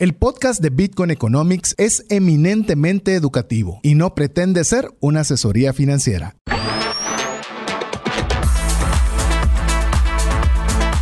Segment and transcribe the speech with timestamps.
[0.00, 6.36] El podcast de Bitcoin Economics es eminentemente educativo y no pretende ser una asesoría financiera.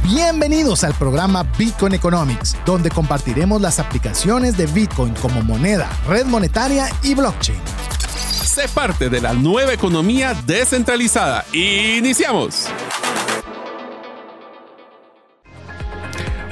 [0.02, 6.88] Bienvenidos al programa Bitcoin Economics, donde compartiremos las aplicaciones de Bitcoin como moneda, red monetaria
[7.04, 7.60] y blockchain.
[8.32, 11.44] Sé parte de la nueva economía descentralizada.
[11.52, 12.66] Iniciamos.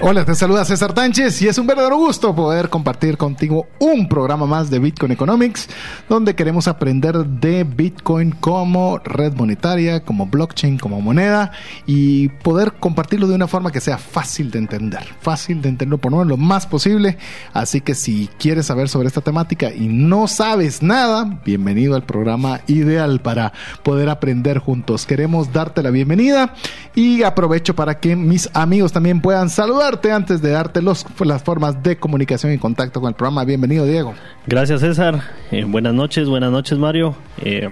[0.02, 4.44] Hola, te saluda César Tánchez y es un verdadero gusto poder compartir contigo un programa
[4.44, 5.68] más de Bitcoin Economics,
[6.06, 11.50] donde queremos aprender de Bitcoin como red monetaria, como blockchain, como moneda
[11.86, 16.12] y poder compartirlo de una forma que sea fácil de entender, fácil de entenderlo por
[16.12, 17.16] lo más posible.
[17.54, 22.60] Así que si quieres saber sobre esta temática y no sabes nada, bienvenido al programa
[22.66, 25.06] ideal para poder aprender juntos.
[25.06, 26.54] Queremos darte la bienvenida
[26.94, 31.80] y aprovecho para que mis amigos también puedan saludar antes de darte los, las formas
[31.84, 33.44] de comunicación y contacto con el programa.
[33.44, 34.14] Bienvenido, Diego.
[34.44, 35.22] Gracias, César.
[35.52, 37.14] Eh, buenas noches, buenas noches, Mario.
[37.38, 37.70] Eh,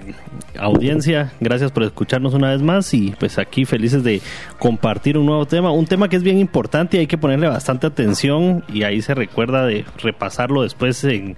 [0.57, 4.21] audiencia, gracias por escucharnos una vez más y pues aquí felices de
[4.59, 7.85] compartir un nuevo tema, un tema que es bien importante y hay que ponerle bastante
[7.85, 11.35] atención y ahí se recuerda de repasarlo después en,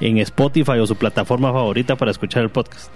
[0.00, 2.90] en Spotify o su plataforma favorita para escuchar el podcast.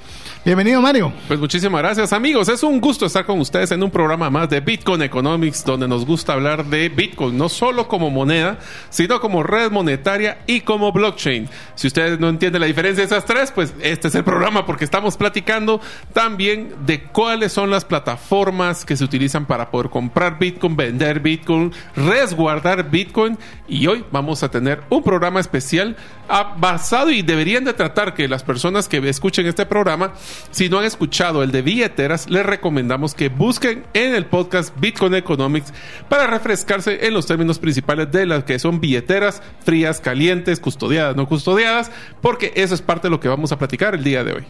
[0.44, 1.12] Bienvenido, Mario.
[1.28, 2.48] Pues muchísimas gracias, amigos.
[2.48, 6.04] Es un gusto estar con ustedes en un programa más de Bitcoin Economics, donde nos
[6.04, 8.58] gusta hablar de Bitcoin, no solo como moneda,
[8.90, 11.48] sino como red monetaria y como blockchain.
[11.76, 14.84] Si ustedes no entienden la diferencia de esas tres, pues este es el programa porque
[14.84, 15.80] estamos platicando
[16.12, 21.72] también de cuáles son las plataformas que se utilizan para poder comprar Bitcoin, vender Bitcoin,
[21.94, 23.38] resguardar Bitcoin.
[23.68, 25.96] Y hoy vamos a tener un programa especial
[26.28, 30.14] ah, basado y deberían de tratar que las personas que escuchen este programa
[30.50, 35.14] si no han escuchado el de billeteras, les recomendamos que busquen en el podcast Bitcoin
[35.14, 35.72] Economics
[36.08, 41.27] para refrescarse en los términos principales de las que son billeteras frías, calientes, custodiadas, no
[41.27, 44.44] custodiadas, porque eso es parte de lo que vamos a platicar el día de hoy.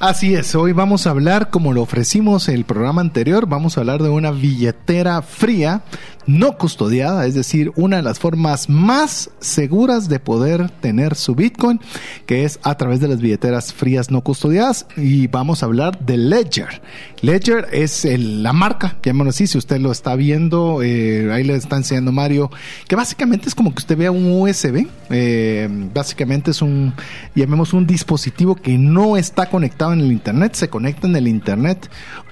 [0.00, 3.80] Así es, hoy vamos a hablar, como lo ofrecimos en el programa anterior, vamos a
[3.80, 5.82] hablar de una billetera fría
[6.26, 11.80] no custodiada, es decir, una de las formas más seguras de poder tener su Bitcoin,
[12.26, 14.86] que es a través de las billeteras frías no custodiadas.
[14.96, 16.82] Y vamos a hablar de Ledger.
[17.20, 21.76] Ledger es la marca, llamémoslo así, si usted lo está viendo, eh, ahí le está
[21.76, 22.50] enseñando Mario,
[22.86, 26.92] que básicamente es como que usted vea un USB, eh, básicamente es un,
[27.34, 31.88] llamemos un dispositivo que no está conectado en el Internet, se conecta en el Internet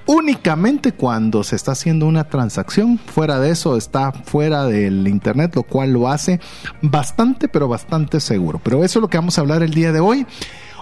[0.06, 2.98] únicamente cuando se está haciendo una transacción.
[2.98, 6.40] Fuera de eso está fuera del internet, lo cual lo hace
[6.80, 8.60] bastante, pero bastante seguro.
[8.62, 10.26] Pero eso es lo que vamos a hablar el día de hoy.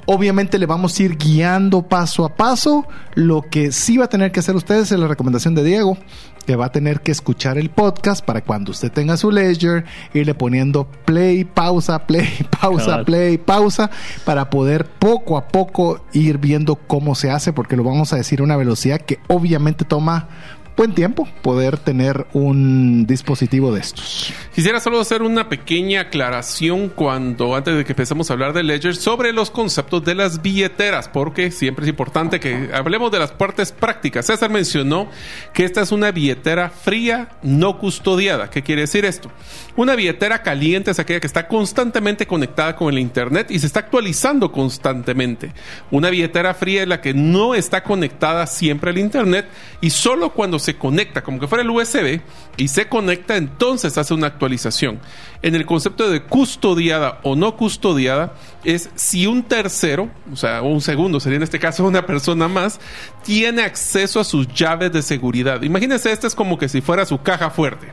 [0.06, 2.86] Obviamente le vamos a ir guiando paso a paso.
[3.14, 5.98] Lo que sí va a tener que hacer ustedes es la recomendación de Diego,
[6.46, 9.84] que va a tener que escuchar el podcast para cuando usted tenga su ledger,
[10.14, 12.28] irle poniendo play, pausa, play,
[12.60, 13.90] pausa, play, pausa,
[14.24, 18.40] para poder poco a poco ir viendo cómo se hace, porque lo vamos a decir
[18.40, 20.28] a una velocidad que obviamente toma
[20.76, 24.32] buen tiempo poder tener un dispositivo de estos.
[24.54, 28.96] Quisiera solo hacer una pequeña aclaración cuando antes de que empecemos a hablar de Ledger
[28.96, 33.72] sobre los conceptos de las billeteras, porque siempre es importante que hablemos de las partes
[33.72, 34.26] prácticas.
[34.26, 35.08] César mencionó
[35.52, 38.50] que esta es una billetera fría no custodiada.
[38.50, 39.30] ¿Qué quiere decir esto?
[39.76, 43.80] Una billetera caliente es aquella que está constantemente conectada con el internet y se está
[43.80, 45.52] actualizando constantemente.
[45.90, 49.46] Una billetera fría es la que no está conectada siempre al internet
[49.80, 52.20] y solo cuando se conecta, como que fuera el USB,
[52.56, 55.00] y se conecta, entonces hace una actualización.
[55.42, 60.80] En el concepto de custodiada o no custodiada, es si un tercero, o sea, un
[60.80, 62.80] segundo, sería en este caso una persona más,
[63.24, 65.62] tiene acceso a sus llaves de seguridad.
[65.62, 67.92] Imagínense, esta es como que si fuera su caja fuerte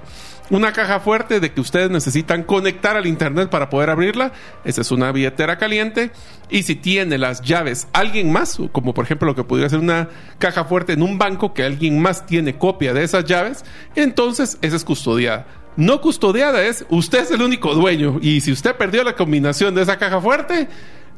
[0.49, 4.31] una caja fuerte de que ustedes necesitan conectar al internet para poder abrirla.
[4.63, 6.11] Esa es una billetera caliente.
[6.49, 10.09] Y si tiene las llaves alguien más, como por ejemplo lo que podría ser una
[10.39, 13.65] caja fuerte en un banco que alguien más tiene copia de esas llaves,
[13.95, 15.45] entonces esa es custodiada.
[15.75, 19.83] No custodiada es usted es el único dueño y si usted perdió la combinación de
[19.83, 20.67] esa caja fuerte,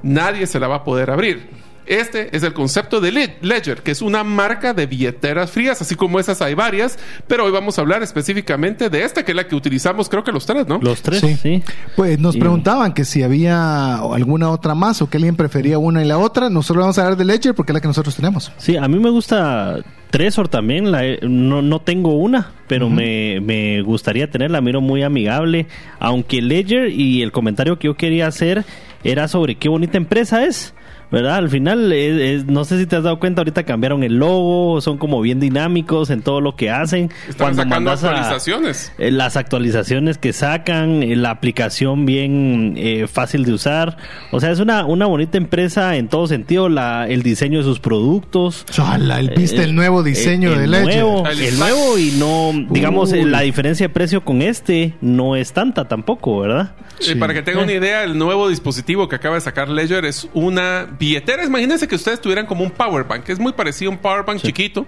[0.01, 1.68] nadie se la va a poder abrir.
[1.89, 6.19] Este es el concepto de Ledger, que es una marca de billeteras frías, así como
[6.19, 9.55] esas hay varias, pero hoy vamos a hablar específicamente de esta, que es la que
[9.55, 10.77] utilizamos creo que los tres, ¿no?
[10.79, 11.63] Los tres, sí.
[11.95, 16.07] Pues nos preguntaban que si había alguna otra más o que alguien prefería una y
[16.07, 16.51] la otra.
[16.51, 18.51] Nosotros vamos a hablar de Ledger porque es la que nosotros tenemos.
[18.57, 19.79] Sí, a mí me gusta
[20.11, 25.65] Tresor también, la, no, no tengo una, pero me, me gustaría tenerla, miro muy amigable,
[25.99, 28.63] aunque Ledger y el comentario que yo quería hacer
[29.03, 30.75] era sobre qué bonita empresa es
[31.11, 31.35] ¿verdad?
[31.35, 34.79] Al final, es- es- no sé si te has dado cuenta, ahorita cambiaron el logo,
[34.81, 37.09] son como bien dinámicos en todo lo que hacen.
[37.27, 38.91] Están sacando a- actualizaciones.
[38.97, 43.97] eh, las actualizaciones que sacan, eh, la aplicación bien eh, fácil de usar.
[44.31, 47.79] O sea, es una, una bonita empresa en todo sentido, la, el diseño de sus
[47.79, 48.65] productos.
[48.69, 51.03] Chala, el, ¿Viste Eh, el nuevo diseño el de Ledger?
[51.03, 53.23] Nuevo, El el nuevo y no, digamos, Uy.
[53.25, 56.73] la diferencia de precio con este no es tanta tampoco, ¿verdad?
[56.99, 57.11] Sí.
[57.11, 60.27] Eh, para que tengan una idea, el nuevo dispositivo que acaba de sacar Ledger es
[60.33, 61.43] una billetera.
[61.45, 63.27] Imagínense que ustedes tuvieran como un power bank.
[63.29, 64.85] Es muy parecido a un power bank chiquito,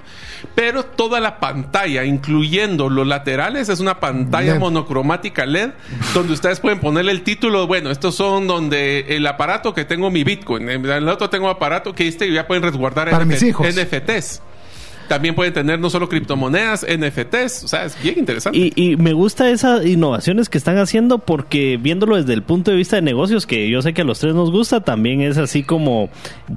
[0.55, 4.59] pero toda la pantalla, incluyendo los laterales, es una pantalla LED.
[4.59, 5.69] monocromática LED,
[6.13, 7.65] donde ustedes pueden ponerle el título.
[7.67, 10.69] Bueno, estos son donde el aparato que tengo mi Bitcoin.
[10.69, 13.67] En el otro tengo aparato que este ya pueden resguardar Para NF- mis hijos.
[13.67, 14.41] NFTs.
[15.11, 17.65] También pueden tener no solo criptomonedas, NFTs.
[17.65, 18.57] O sea, es bien interesante.
[18.57, 22.77] Y, y me gusta esas innovaciones que están haciendo porque viéndolo desde el punto de
[22.77, 25.63] vista de negocios, que yo sé que a los tres nos gusta, también es así
[25.63, 26.09] como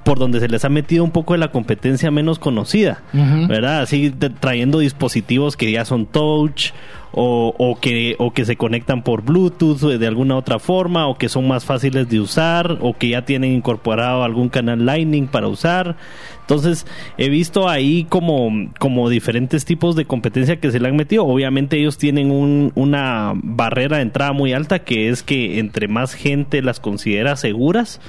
[0.05, 3.03] por donde se les ha metido un poco de la competencia menos conocida.
[3.49, 3.81] ¿verdad?
[3.83, 6.71] Así de- trayendo dispositivos que ya son touch
[7.17, 11.29] o, o que, o que se conectan por Bluetooth de alguna otra forma o que
[11.29, 15.97] son más fáciles de usar o que ya tienen incorporado algún canal Lightning para usar.
[16.45, 16.87] Entonces,
[17.17, 21.25] he visto ahí como, como diferentes tipos de competencia que se le han metido.
[21.25, 26.13] Obviamente ellos tienen un- una barrera de entrada muy alta que es que entre más
[26.13, 28.01] gente las considera seguras,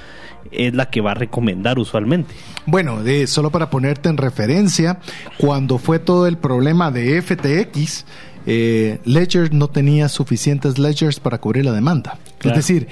[0.52, 2.34] es la que va a recomendar usualmente.
[2.66, 5.00] Bueno, de, solo para ponerte en referencia,
[5.38, 8.04] cuando fue todo el problema de FTX,
[8.46, 12.18] eh, Ledger no tenía suficientes ledgers para cubrir la demanda.
[12.38, 12.58] Claro.
[12.58, 12.86] Es decir,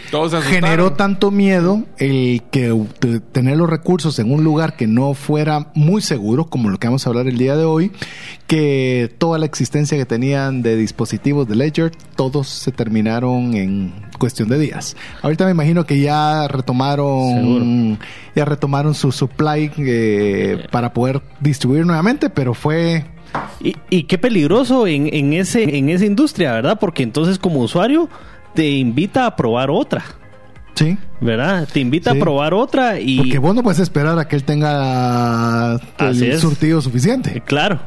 [0.44, 2.72] generó tanto miedo el que
[3.32, 7.06] tener los recursos en un lugar que no fuera muy seguro, como lo que vamos
[7.06, 7.92] a hablar el día de hoy,
[8.46, 14.48] que toda la existencia que tenían de dispositivos de Ledger, todos se terminaron en cuestión
[14.48, 14.96] de días.
[15.20, 17.98] Ahorita me imagino que ya retomaron,
[18.34, 23.04] ya retomaron su supply eh, para poder distribuir nuevamente, pero fue
[23.60, 26.78] Y, y qué peligroso en, en, ese, en esa industria, ¿verdad?
[26.78, 28.08] Porque entonces como usuario
[28.54, 30.02] te invita a probar otra,
[30.74, 30.96] sí.
[31.20, 31.68] ¿verdad?
[31.72, 32.16] Te invita Sí.
[32.16, 33.18] a probar otra y...
[33.18, 37.42] Porque vos no puedes esperar a que él tenga el surtido suficiente.
[37.44, 37.80] Claro.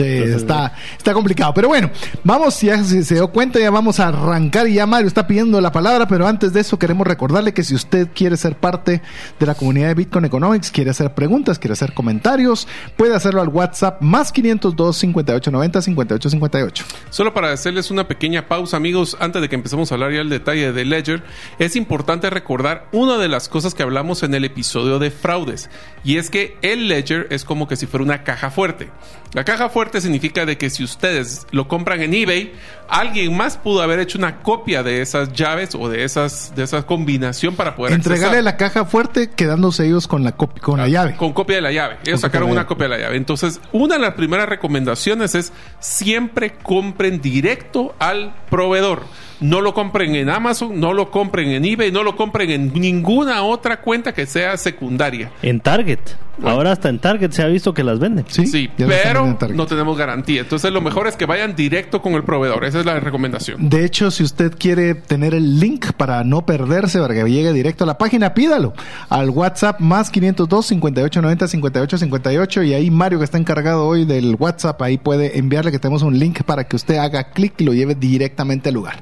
[0.00, 1.52] Sí, Entonces, está, está complicado.
[1.54, 1.90] Pero bueno,
[2.24, 5.60] vamos, ya se, se dio cuenta, ya vamos a arrancar y ya Mario está pidiendo
[5.60, 9.02] la palabra, pero antes de eso queremos recordarle que si usted quiere ser parte
[9.38, 12.66] de la comunidad de Bitcoin Economics, quiere hacer preguntas, quiere hacer comentarios,
[12.96, 16.84] puede hacerlo al WhatsApp más 502 5890 5858.
[17.10, 20.28] Solo para hacerles una pequeña pausa, amigos, antes de que empecemos a hablar ya el
[20.28, 21.22] detalle de Ledger,
[21.58, 25.70] es importante recordar una de las cosas que hablamos en el episodio de fraudes,
[26.04, 28.90] y es que el Ledger es como que si fuera una caja fuerte.
[29.32, 32.52] La caja fuerte significa de que si ustedes lo compran en eBay,
[32.90, 36.82] alguien más pudo haber hecho una copia de esas llaves o de esas de esa
[36.84, 38.44] combinación para poder Entregarle accesar.
[38.44, 41.16] la caja fuerte quedándose ellos con la, copi- con la llave.
[41.16, 41.94] Con copia de la llave.
[42.04, 43.16] Ellos Con sacaron copia una copia de la llave.
[43.16, 49.04] Entonces, una de las primeras recomendaciones es siempre compren directo al proveedor.
[49.40, 53.42] No lo compren en Amazon, no lo compren en eBay, no lo compren en ninguna
[53.42, 55.30] otra cuenta que sea secundaria.
[55.40, 56.00] En Target.
[56.42, 58.24] Ahora hasta en Target se ha visto que las venden.
[58.28, 60.40] Sí, Sí, pero no tenemos garantía.
[60.40, 62.64] Entonces, lo mejor es que vayan directo con el proveedor.
[62.64, 63.68] Esa es la recomendación.
[63.68, 67.84] De hecho, si usted quiere tener el link para no perderse, para que llegue directo
[67.84, 68.72] a la página, pídalo
[69.08, 74.80] al WhatsApp más 502 5890 5858 y ahí Mario que está encargado hoy del WhatsApp,
[74.82, 77.94] ahí puede enviarle que tenemos un link para que usted haga clic y lo lleve
[77.94, 79.00] directamente al lugar.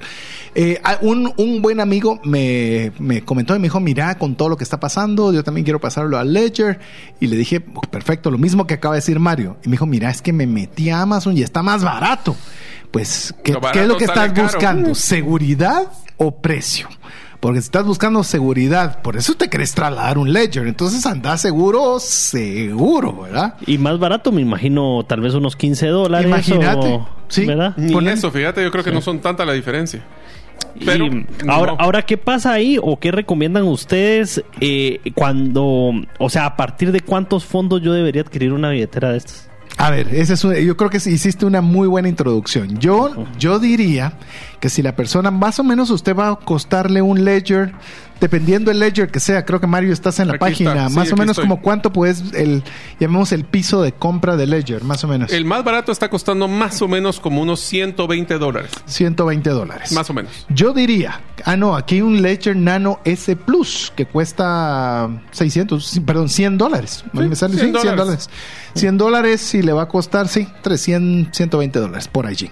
[0.55, 4.49] Eh, a- un, un buen amigo me, me comentó y me dijo, mira, con todo
[4.49, 6.81] lo que está pasando, yo también quiero pasarlo a Ledger.
[7.21, 9.57] Y le dije, "Oh, perfecto, lo mismo que acaba de decir Mario.
[9.65, 12.35] Y me dijo, mira, es que me metí a Amazon y está más barato.
[12.91, 14.43] Pues, ¿qué, ¿qué es lo que estás caro.
[14.45, 14.95] buscando?
[14.95, 15.85] ¿Seguridad
[16.17, 16.89] o precio?
[17.41, 20.67] Porque si estás buscando seguridad, por eso te querés trasladar un Ledger.
[20.67, 23.55] Entonces anda seguro, seguro, ¿verdad?
[23.67, 26.27] Y más barato, me imagino, tal vez unos 15 dólares.
[26.27, 27.45] Imagínate, o- sí.
[27.47, 27.75] ¿Verdad?
[27.77, 30.03] Ni Ponen- eso, fíjate, yo creo que no son tanta la diferencia.
[30.85, 31.53] Pero, Y no.
[31.53, 36.93] ahora, ahora, ¿qué pasa ahí o qué recomiendan ustedes eh, cuando, o sea, a partir
[36.93, 39.49] de cuántos fondos yo debería adquirir una billetera de estas?
[39.77, 42.79] A ver, ese es un- yo creo que hiciste una muy buena introducción.
[42.79, 44.15] Yo, yo diría
[44.59, 47.73] que si la persona, más o menos usted va a costarle un ledger,
[48.21, 50.95] dependiendo el ledger que sea, creo que Mario estás en la Aquí página, está, sí,
[50.97, 51.45] más o menos estoy.
[51.45, 52.63] como cuánto puedes, el,
[52.99, 55.33] llamemos el piso de compra de ledger, más o menos.
[55.33, 58.71] El más barato está costando más o menos como unos 120 dólares.
[58.87, 59.93] 120 dólares.
[59.93, 60.47] Más o menos.
[60.49, 66.01] Yo diría, ah no, aquí hay un Ledger Nano S Plus que cuesta 600, sí,
[66.01, 67.05] perdón, 100 dólares.
[67.13, 67.97] Sí, me sale, 100 sí, 100 dólares.
[67.99, 68.31] dólares.
[68.75, 72.51] 100 dólares y le va a costar, sí, 300, 120 dólares por allí.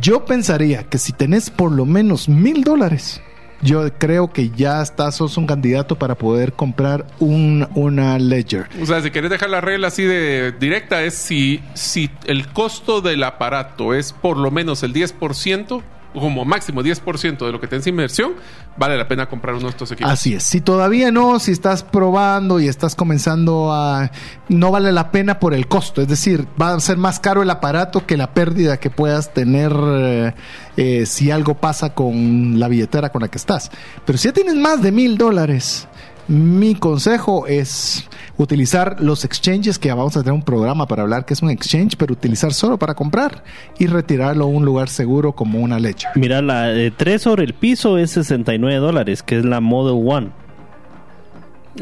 [0.00, 3.20] Yo pensaría que si tenés por lo menos mil dólares,
[3.62, 8.66] yo creo que ya estás, sos un candidato para poder comprar un, una Ledger.
[8.80, 13.00] O sea, si querés dejar la regla así de directa, es si, si el costo
[13.00, 17.86] del aparato es por lo menos el 10%, como máximo 10% de lo que tenés
[17.86, 18.32] inversión,
[18.76, 20.10] vale la pena comprar uno de estos equipos.
[20.12, 20.42] Así es.
[20.42, 24.10] Si todavía no, si estás probando y estás comenzando a...
[24.48, 26.02] No vale la pena por el costo.
[26.02, 29.72] Es decir, va a ser más caro el aparato que la pérdida que puedas tener
[29.74, 30.34] eh,
[30.76, 33.70] eh, si algo pasa con la billetera con la que estás.
[34.04, 35.88] Pero si ya tienes más de mil dólares,
[36.28, 41.34] mi consejo es utilizar los exchanges, que vamos a tener un programa para hablar que
[41.34, 43.44] es un exchange, pero utilizar solo para comprar
[43.78, 46.08] y retirarlo a un lugar seguro como una leche.
[46.14, 50.30] Mira, la de 3 sobre el piso es 69 dólares, que es la Model One.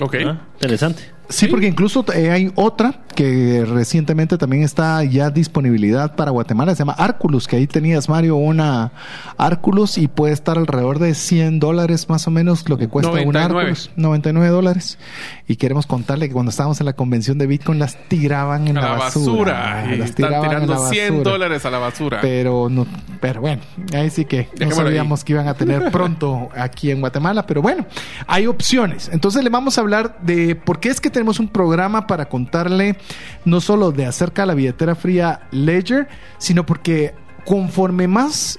[0.00, 0.16] Ok.
[0.26, 1.02] Ah, Interesante.
[1.28, 6.78] Sí, porque incluso eh, hay otra que recientemente también está ya disponibilidad para Guatemala, se
[6.78, 8.92] llama Arculus, que ahí tenías, Mario, una
[9.36, 13.20] Arculus y puede estar alrededor de 100 dólares más o menos lo que cuesta una
[13.20, 13.60] 99.
[13.60, 14.98] Arculus, 99 dólares.
[15.46, 18.80] Y queremos contarle que cuando estábamos en la convención de Bitcoin las tiraban en a
[18.80, 19.84] la, la basura.
[19.92, 21.30] Y Las están tiraban en tirando la 100 basura.
[21.30, 22.18] dólares a la basura.
[22.22, 22.86] Pero no,
[23.20, 23.60] pero bueno,
[23.92, 24.72] ahí sí que no ahí.
[24.72, 27.84] sabíamos que iban a tener pronto aquí en Guatemala, pero bueno,
[28.26, 29.10] hay opciones.
[29.12, 32.96] Entonces le vamos a hablar de por qué es que tenemos un programa para contarle
[33.44, 37.14] no solo de acerca de la billetera fría Ledger, sino porque
[37.44, 38.58] conforme más,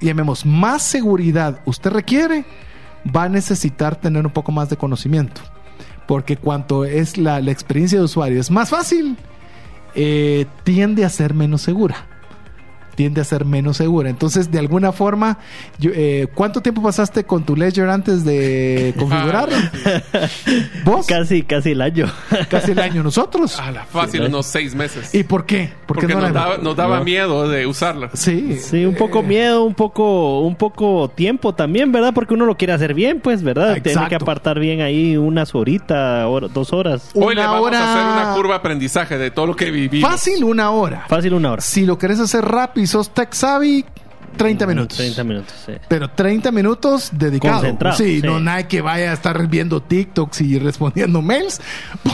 [0.00, 2.44] llamemos, más seguridad usted requiere,
[3.14, 5.40] va a necesitar tener un poco más de conocimiento.
[6.06, 9.16] Porque cuanto es la, experiencia de usuario es más fácil,
[9.94, 12.07] eh, tiende a ser menos segura.
[12.98, 14.10] Tiende a ser menos segura.
[14.10, 15.38] Entonces, de alguna forma,
[15.78, 19.56] yo, eh, ¿cuánto tiempo pasaste con tu Ledger antes de configurarlo?
[20.84, 21.06] ¿Vos?
[21.06, 22.06] Casi, casi el año.
[22.50, 23.04] Casi el año.
[23.04, 23.60] ¿Nosotros?
[23.60, 24.26] A la fácil, Sí.
[24.26, 25.14] unos seis meses.
[25.14, 25.70] ¿Y por qué?
[25.86, 27.04] ¿Por Porque qué no nos, la- daba, nos daba No.
[27.04, 28.10] miedo de usarla.
[28.14, 28.58] Sí.
[28.60, 32.12] Sí, un poco Eh, miedo, un poco, un poco tiempo también, ¿verdad?
[32.12, 33.80] Porque uno lo quiere hacer bien, pues, ¿verdad?
[33.80, 37.10] Tiene que apartar bien ahí unas horitas, hora- dos horas.
[37.14, 39.70] Hoy le Una vamos hora- a hacer una curva de aprendizaje de todo lo que
[39.70, 40.10] vivimos.
[40.10, 41.04] Fácil, una hora.
[41.08, 41.62] Fácil una hora.
[41.62, 43.84] Si lo querés hacer rápido sos tech savvy,
[44.36, 44.96] 30 minutos.
[44.98, 45.72] 30 minutos, sí.
[45.88, 47.60] Pero 30 minutos dedicados.
[47.60, 48.26] Concentrado, Sí, sí.
[48.26, 51.60] no nadie que vaya a estar viendo TikToks y respondiendo mails,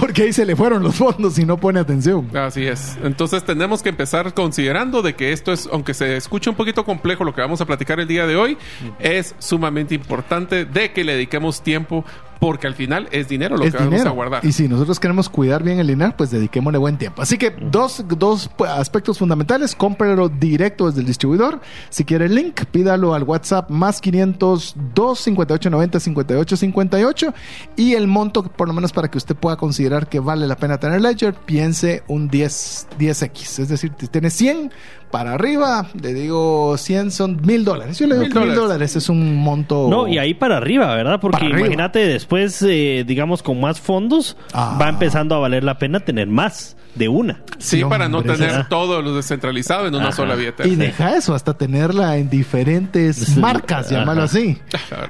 [0.00, 2.30] porque ahí se le fueron los fondos y no pone atención.
[2.36, 2.96] Así es.
[3.02, 7.24] Entonces tenemos que empezar considerando de que esto es, aunque se escuche un poquito complejo
[7.24, 8.56] lo que vamos a platicar el día de hoy,
[9.00, 12.04] es sumamente importante de que le dediquemos tiempo
[12.44, 14.10] porque al final es dinero lo es que vamos dinero.
[14.10, 14.44] a guardar.
[14.44, 17.22] Y si nosotros queremos cuidar bien el dinero, pues dediquémosle buen tiempo.
[17.22, 19.74] Así que dos, dos pues, aspectos fundamentales.
[19.74, 21.62] Cómpralo directo desde el distribuidor.
[21.88, 27.34] Si quiere el link, pídalo al WhatsApp más 500 258 90 58 58
[27.76, 30.78] y el monto, por lo menos para que usted pueda considerar que vale la pena
[30.78, 33.60] tener Ledger, piense un 10, 10X.
[33.60, 34.70] Es decir, si tiene 100
[35.14, 37.96] para arriba, le digo 100 son mil dólares.
[38.00, 38.96] Yo le digo Mil que mil dólares.
[38.96, 39.86] es un monto.
[39.88, 41.20] No, y ahí para arriba, ¿verdad?
[41.20, 44.76] Porque imagínate después, eh, digamos, con más fondos, Ah.
[44.80, 47.42] va empezando a valer la pena tener más de una.
[47.58, 48.66] Sí, Sí, para no hombre, tener ¿verdad?
[48.68, 50.16] todo lo descentralizado en una Ajá.
[50.16, 50.68] sola billetera.
[50.68, 53.38] Y deja eso, hasta tenerla en diferentes Sí.
[53.38, 54.58] marcas, llámalo así.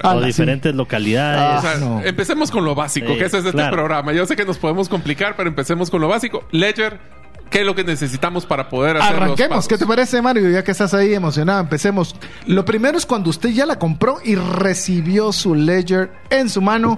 [0.03, 0.27] o sí.
[0.27, 1.59] diferentes localidades.
[1.59, 2.03] O sea, Ah, no.
[2.05, 3.75] empecemos con lo básico, Sí, que ese es este claro.
[3.75, 4.13] programa.
[4.13, 6.45] Yo sé que nos podemos complicar, pero empecemos con lo básico.
[6.51, 7.01] Ledger,
[7.51, 9.69] ¿qué es lo que necesitamos para poder hacer Arranquemos?
[9.69, 10.51] ¿qué te parece, Mario?
[10.51, 12.17] Ya que estás ahí emocionado, empecemos.
[12.47, 16.97] Lo primero es cuando usted ya la compró y recibió su Ledger en su mano,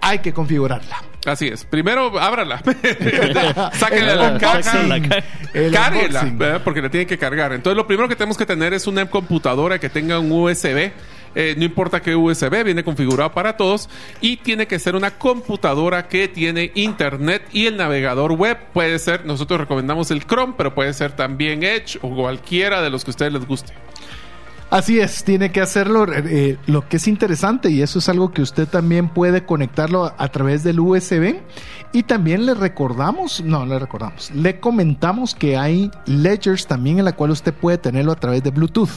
[0.00, 1.02] hay que configurarla.
[1.26, 1.64] Así es.
[1.64, 2.58] Primero, ábrala.
[3.74, 4.78] Sáquenle El la caja.
[5.72, 7.52] Cárguela, porque la tiene que cargar.
[7.52, 10.92] Entonces, lo primero que tenemos que tener es una computadora que tenga un USB.
[11.40, 13.88] Eh, no importa qué USB, viene configurado para todos.
[14.20, 18.58] Y tiene que ser una computadora que tiene internet y el navegador web.
[18.72, 23.04] Puede ser, nosotros recomendamos el Chrome, pero puede ser también Edge o cualquiera de los
[23.04, 23.72] que a ustedes les guste.
[24.68, 26.12] Así es, tiene que hacerlo.
[26.12, 30.16] eh, lo que es interesante, y eso es algo que usted también puede conectarlo a,
[30.18, 31.36] a través del USB.
[31.92, 37.12] Y también le recordamos, no, le recordamos, le comentamos que hay ledgers también en la
[37.12, 38.90] cual usted puede tenerlo a través de Bluetooth.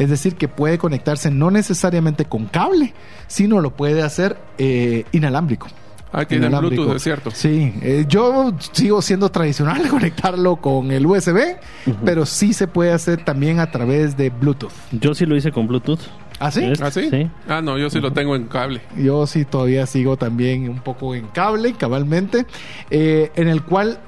[0.00, 2.94] Es decir, que puede conectarse no necesariamente con cable,
[3.26, 5.68] sino lo puede hacer eh, inalámbrico.
[6.10, 6.82] Ah, tiene Inalámbrico.
[6.82, 7.30] Bluetooth, es cierto.
[7.30, 11.56] Sí, eh, yo sigo siendo tradicional de conectarlo con el USB,
[12.02, 14.72] pero sí se puede hacer también a través de Bluetooth.
[14.90, 16.00] Yo sí lo hice con Bluetooth.
[16.40, 16.72] ¿Ah, sí?
[16.80, 17.10] ¿Ah, sí?
[17.10, 17.30] Sí.
[17.46, 18.80] Ah, no, yo sí lo tengo en cable.
[18.96, 22.46] Yo sí todavía sigo también un poco en cable, cabalmente,
[22.90, 24.00] eh, en el cual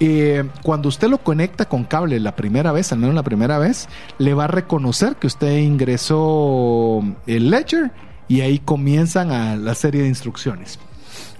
[0.00, 3.88] eh, cuando usted lo conecta con cable la primera vez, al menos la primera vez,
[4.18, 7.90] le va a reconocer que usted ingresó el ledger
[8.28, 10.78] y ahí comienzan a la serie de instrucciones.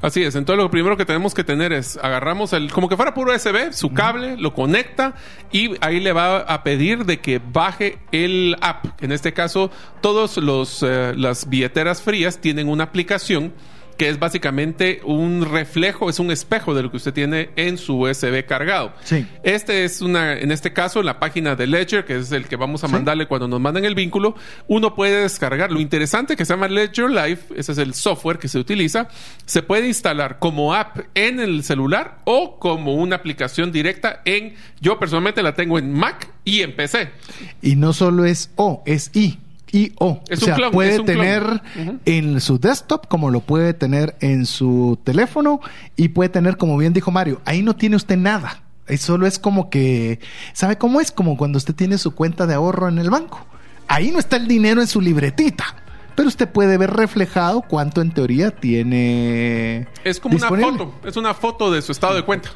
[0.00, 3.15] Así es, entonces lo primero que tenemos que tener es agarramos el, como que fuera
[3.15, 5.15] puro USB, su cable, lo conecta
[5.50, 9.03] y ahí le va a pedir de que baje el app.
[9.03, 13.53] En este caso, todos los eh, las billeteras frías tienen una aplicación
[13.99, 18.05] que es básicamente un reflejo, es un espejo de lo que usted tiene en su
[18.05, 18.95] USB cargado.
[19.02, 19.26] Sí.
[19.43, 22.55] Este es una, en este caso, en la página de Ledger, que es el que
[22.55, 24.37] vamos a mandarle cuando nos manden el vínculo,
[24.69, 25.73] uno puede descargar.
[25.73, 29.09] Lo interesante que se llama Ledger Live, ese es el software que se utiliza,
[29.45, 35.00] se puede instalar como app en el celular o como una aplicación directa en, yo
[35.00, 37.11] personalmente la tengo en Mac y en PC.
[37.62, 39.40] Y no solo es O, es I.
[39.73, 40.21] I O.
[40.29, 41.07] Es o sea, clon, puede clon.
[41.07, 41.63] tener
[42.05, 45.61] en su desktop como lo puede tener en su teléfono
[45.97, 48.63] y puede tener, como bien dijo Mario, ahí no tiene usted nada.
[48.89, 50.19] Ahí solo es como que,
[50.55, 51.13] ¿sabe cómo es?
[51.13, 53.45] Como cuando usted tiene su cuenta de ahorro en el banco.
[53.87, 55.65] Ahí no está el dinero en su libretita.
[56.15, 59.87] Pero usted puede ver reflejado cuánto en teoría tiene.
[60.03, 60.71] Es como disponible.
[60.71, 62.51] una foto, es una foto de su estado de cuenta.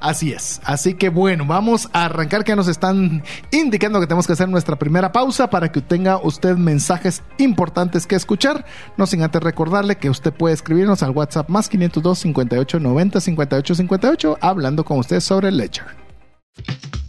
[0.00, 0.60] Así es.
[0.64, 4.76] Así que bueno, vamos a arrancar que nos están indicando que tenemos que hacer nuestra
[4.76, 8.64] primera pausa para que tenga usted mensajes importantes que escuchar.
[8.96, 13.74] No sin antes recordarle que usted puede escribirnos al WhatsApp más 502 58 90 58
[13.74, 15.86] 58 hablando con usted sobre Ledger.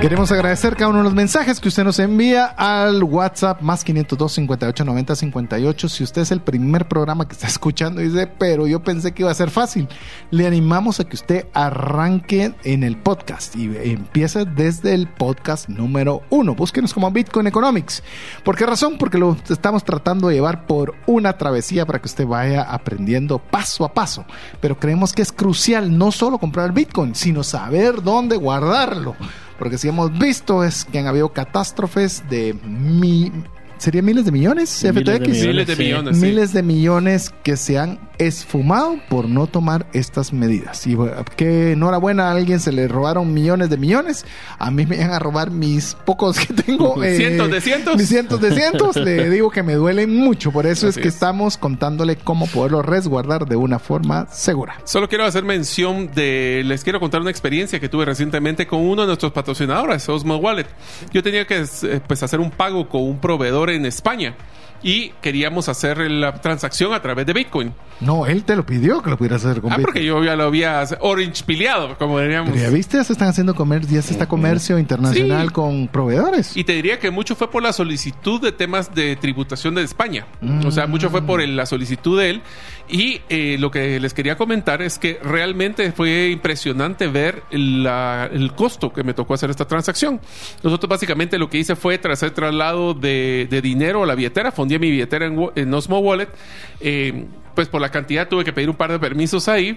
[0.00, 4.32] Queremos agradecer cada uno de los mensajes que usted nos envía al WhatsApp más 502
[4.32, 5.88] 58 90 58.
[5.88, 9.22] Si usted es el primer programa que está escuchando y dice, pero yo pensé que
[9.24, 9.88] iba a ser fácil,
[10.30, 16.22] le animamos a que usted arranque en el podcast y empiece desde el podcast número
[16.30, 16.54] uno.
[16.54, 18.04] Búsquenos como Bitcoin Economics.
[18.44, 18.98] ¿Por qué razón?
[18.98, 23.84] Porque lo estamos tratando de llevar por una travesía para que usted vaya aprendiendo paso
[23.84, 24.24] a paso.
[24.60, 29.16] Pero creemos que es crucial no solo comprar Bitcoin, sino saber dónde guardarlo.
[29.58, 33.32] Porque si hemos visto es que han habido catástrofes de mi...
[33.78, 34.82] ¿Sería miles de millones?
[34.82, 35.28] Miles de FTX.
[35.28, 35.46] millones.
[35.46, 36.16] Miles de millones.
[36.16, 36.22] sí.
[36.22, 40.86] Miles de millones que se han esfumado por no tomar estas medidas.
[40.86, 44.26] Y bueno, que enhorabuena a alguien se le robaron millones de millones.
[44.58, 47.02] A mí me van a robar mis pocos que tengo.
[47.02, 47.96] eh, Cientos de cientos.
[47.96, 48.96] Mis cientos de cientos.
[48.96, 50.50] le digo que me duelen mucho.
[50.52, 51.14] Por eso Así es que es.
[51.14, 54.74] estamos contándole cómo poderlo resguardar de una forma segura.
[54.84, 59.02] Solo quiero hacer mención de, les quiero contar una experiencia que tuve recientemente con uno
[59.02, 60.66] de nuestros patrocinadores, Osmo Wallet.
[61.12, 64.36] Yo tenía que eh, pues, hacer un pago con un proveedor en España
[64.82, 67.72] y queríamos hacer la transacción a través de Bitcoin.
[68.00, 70.44] No, él te lo pidió que lo pudieras hacer con Ah, porque yo ya lo
[70.44, 72.50] había orange pileado, como diríamos.
[72.52, 75.52] Pero ya viste, ya se están haciendo comercio, ya se está comercio internacional Sí.
[75.52, 76.56] con proveedores.
[76.56, 80.26] Y te diría que mucho fue por la solicitud de temas de tributación de España.
[80.64, 82.42] O sea, mucho fue por el- la solicitud de él.
[82.88, 88.92] Y eh, lo que les quería comentar es que realmente fue impresionante ver el costo
[88.92, 90.20] que me tocó hacer esta transacción.
[90.62, 94.78] Nosotros básicamente lo que hice fue tras el traslado de, dinero a la billetera, fundí
[94.78, 96.28] mi billetera en, en Osmo Wallet.
[96.80, 97.26] eh,
[97.58, 99.76] pues por la cantidad tuve que pedir un par de permisos ahí.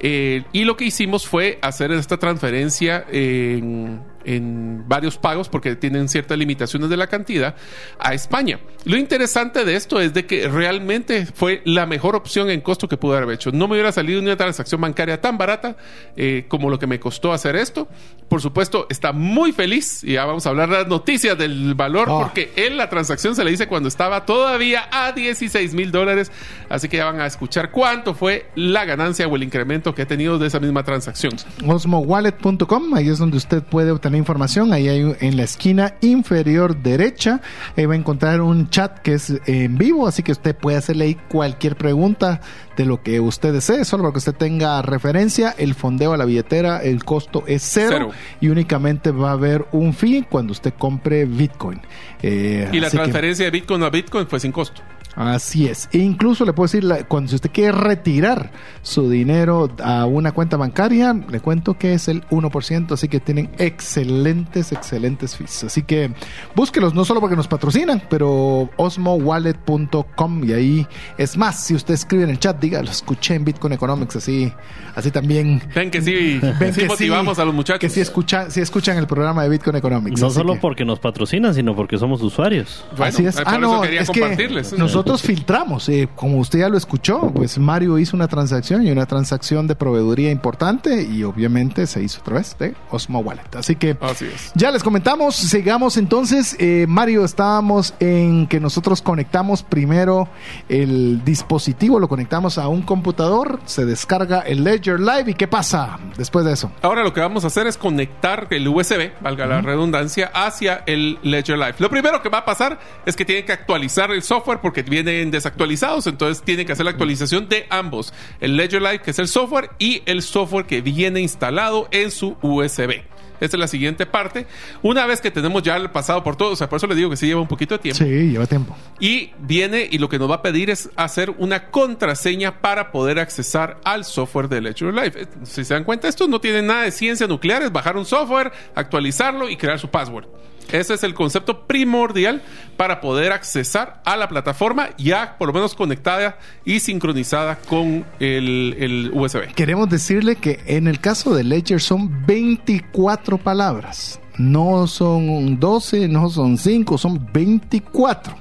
[0.00, 6.08] eh, y lo que hicimos fue hacer esta transferencia en, en varios pagos, porque tienen
[6.08, 7.54] ciertas limitaciones de la cantidad,
[7.98, 8.60] a España.
[8.84, 12.96] Lo interesante de esto es de que realmente fue la mejor opción en costo que
[12.96, 13.50] pude haber hecho.
[13.52, 15.76] No me hubiera salido una transacción bancaria tan barata
[16.16, 17.88] eh, como lo que me costó hacer esto.
[18.28, 22.08] Por supuesto, está muy feliz y ya vamos a hablar de las noticias del valor,
[22.10, 22.18] Ah.
[22.22, 26.30] porque él la transacción se le hice cuando estaba todavía a 16 mil dólares.
[26.68, 30.06] Así que ya van a escuchar cuánto fue la ganancia o el incremento que he
[30.06, 31.32] tenido de esa misma transacción.
[31.66, 37.40] osmowallet.com, ahí es donde usted puede obtener información, ahí hay en la esquina inferior derecha,
[37.76, 41.06] ahí va a encontrar un chat que es en vivo, así que usted puede hacerle
[41.06, 42.40] ahí cualquier pregunta
[42.76, 46.24] de lo que usted desee, solo para que usted tenga referencia, el fondeo a la
[46.24, 48.10] billetera, el costo es cero, Cero.
[48.40, 51.80] y únicamente va a haber un fee cuando usted compre Bitcoin.
[52.22, 54.82] Eh, Y la que- transferencia de Bitcoin a Bitcoin fue sin costo.
[55.16, 55.88] Así es.
[55.92, 60.32] E incluso le puedo decir, la- cuando si usted quiere retirar su dinero a una
[60.32, 65.64] cuenta bancaria, le cuento que es el 1%, así que tienen excelentes, excelentes fees.
[65.64, 66.12] Así que
[66.54, 70.86] búsquelos, no solo porque nos patrocinan, pero osmowallet.com y ahí
[71.18, 74.52] es más, si usted escribe en el chat, diga, lo escuché en Bitcoin Economics, así,
[74.94, 75.62] así también.
[75.74, 77.80] Ven que sí, Ven sí que motivamos sí, a los muchachos.
[77.80, 80.20] Que sí escuchan, sí escuchan el programa de Bitcoin Economics.
[80.20, 82.84] No solo que- porque nos patrocinan, sino porque somos usuarios.
[82.96, 83.36] Bueno, Así es.
[83.36, 84.72] eh, Ah, por eso no, quería es que compartirles.
[84.78, 85.88] nosotros filtramos.
[85.88, 89.74] eh, como usted ya lo escuchó, pues Mario hizo una transacción y una transacción de
[89.74, 93.54] proveeduría importante y obviamente se hizo a través de Osmo Wallet.
[93.56, 94.52] Así que Así es.
[94.54, 96.56] ya les comentamos, sigamos entonces.
[96.58, 100.28] Eh, Mario, estábamos en que nosotros conectamos primero
[100.68, 105.98] el dispositivo, lo conectamos a un computador, se descarga el Ledger Live y ¿qué pasa
[106.16, 106.70] después de eso?
[106.82, 111.18] Ahora lo que vamos a hacer es conectar el USB, valga la redundancia, hacia el
[111.22, 111.74] Ledger Live.
[111.78, 115.30] Lo primero que va a pasar es que tienen que actualizar el software porque vienen
[115.30, 118.12] desactualizados, entonces tienen que hacer la actualización de ambos.
[118.40, 122.36] El Ledger Live, que es el software, y el software que viene instalado en su
[122.42, 123.02] USB.
[123.40, 124.46] Esta es la siguiente parte.
[124.82, 127.16] Una vez que tenemos ya pasado por todo, o sea, por eso le digo que
[127.16, 128.04] sí lleva un poquito de tiempo.
[128.04, 128.76] Sí, lleva tiempo.
[128.98, 133.18] Y viene y lo que nos va a pedir es hacer una contraseña para poder
[133.18, 135.12] accesar al software de Ledger Live.
[135.22, 138.04] Eh, Si se dan cuenta, esto no tiene nada de ciencia nuclear, es bajar un
[138.04, 140.26] software, actualizarlo y crear su password.
[140.72, 142.42] Ese es el concepto primordial
[142.76, 148.76] para poder accesar a la plataforma ya por lo menos conectada y sincronizada con el,
[148.78, 149.52] el USB.
[149.54, 154.20] Queremos decirle que en el caso de Ledger son 24 palabras.
[154.38, 158.34] No son 12, no son 5, son 24.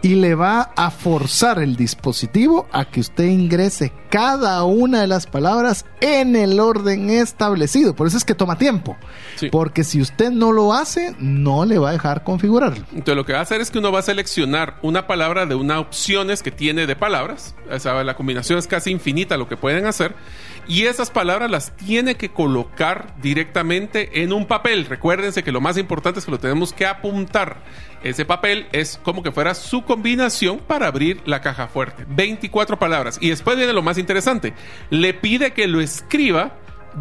[0.00, 5.26] Y le va a forzar el dispositivo a que usted ingrese cada una de las
[5.26, 7.94] palabras en el orden establecido.
[7.94, 8.96] Por eso es que toma tiempo.
[9.36, 9.48] Sí.
[9.50, 12.84] Porque si usted no lo hace, no le va a dejar configurarlo.
[12.92, 15.54] Entonces lo que va a hacer es que uno va a seleccionar una palabra de
[15.54, 17.54] una opciones que tiene de palabras.
[17.70, 20.14] O sea, la combinación es casi infinita lo que pueden hacer.
[20.68, 24.84] Y esas palabras las tiene que colocar directamente en un papel.
[24.84, 27.56] Recuérdense que lo más importante es que lo tenemos que apuntar.
[28.02, 32.04] Ese papel es como que fuera su combinación para abrir la caja fuerte.
[32.06, 33.18] 24 palabras.
[33.20, 34.52] Y después viene lo más interesante.
[34.90, 36.52] Le pide que lo escriba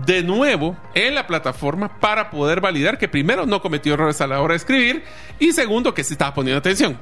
[0.06, 4.42] de nuevo en la plataforma para poder validar que primero no cometió errores a la
[4.42, 5.04] hora de escribir
[5.40, 6.98] y segundo que se estaba poniendo atención.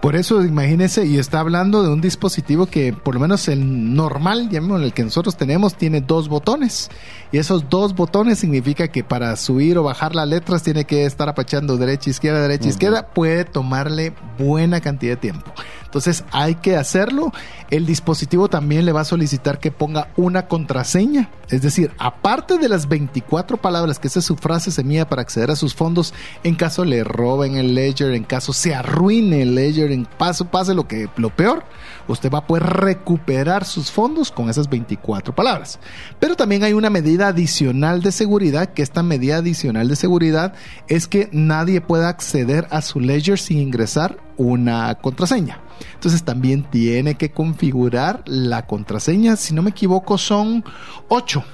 [0.00, 4.48] Por eso, imagínese, y está hablando de un dispositivo que, por lo menos el normal,
[4.48, 6.90] llamémoslo, el que nosotros tenemos, tiene dos botones.
[7.32, 11.28] Y esos dos botones significa que para subir o bajar las letras tiene que estar
[11.28, 13.08] apachando derecha, izquierda, derecha, izquierda.
[13.08, 15.52] Puede tomarle buena cantidad de tiempo.
[15.90, 17.32] Entonces hay que hacerlo.
[17.68, 21.30] El dispositivo también le va a solicitar que ponga una contraseña.
[21.48, 25.50] Es decir, aparte de las 24 palabras que esa es su frase semilla para acceder
[25.50, 29.90] a sus fondos, en caso le roben el ledger, en caso se arruine el ledger,
[29.90, 31.64] en paso pase lo que lo peor,
[32.12, 35.78] usted va a poder recuperar sus fondos con esas 24 palabras.
[36.18, 40.54] Pero también hay una medida adicional de seguridad, que esta medida adicional de seguridad
[40.88, 45.60] es que nadie pueda acceder a su ledger sin ingresar una contraseña.
[45.94, 49.36] Entonces también tiene que configurar la contraseña.
[49.36, 50.64] Si no me equivoco, son
[51.08, 51.44] 8.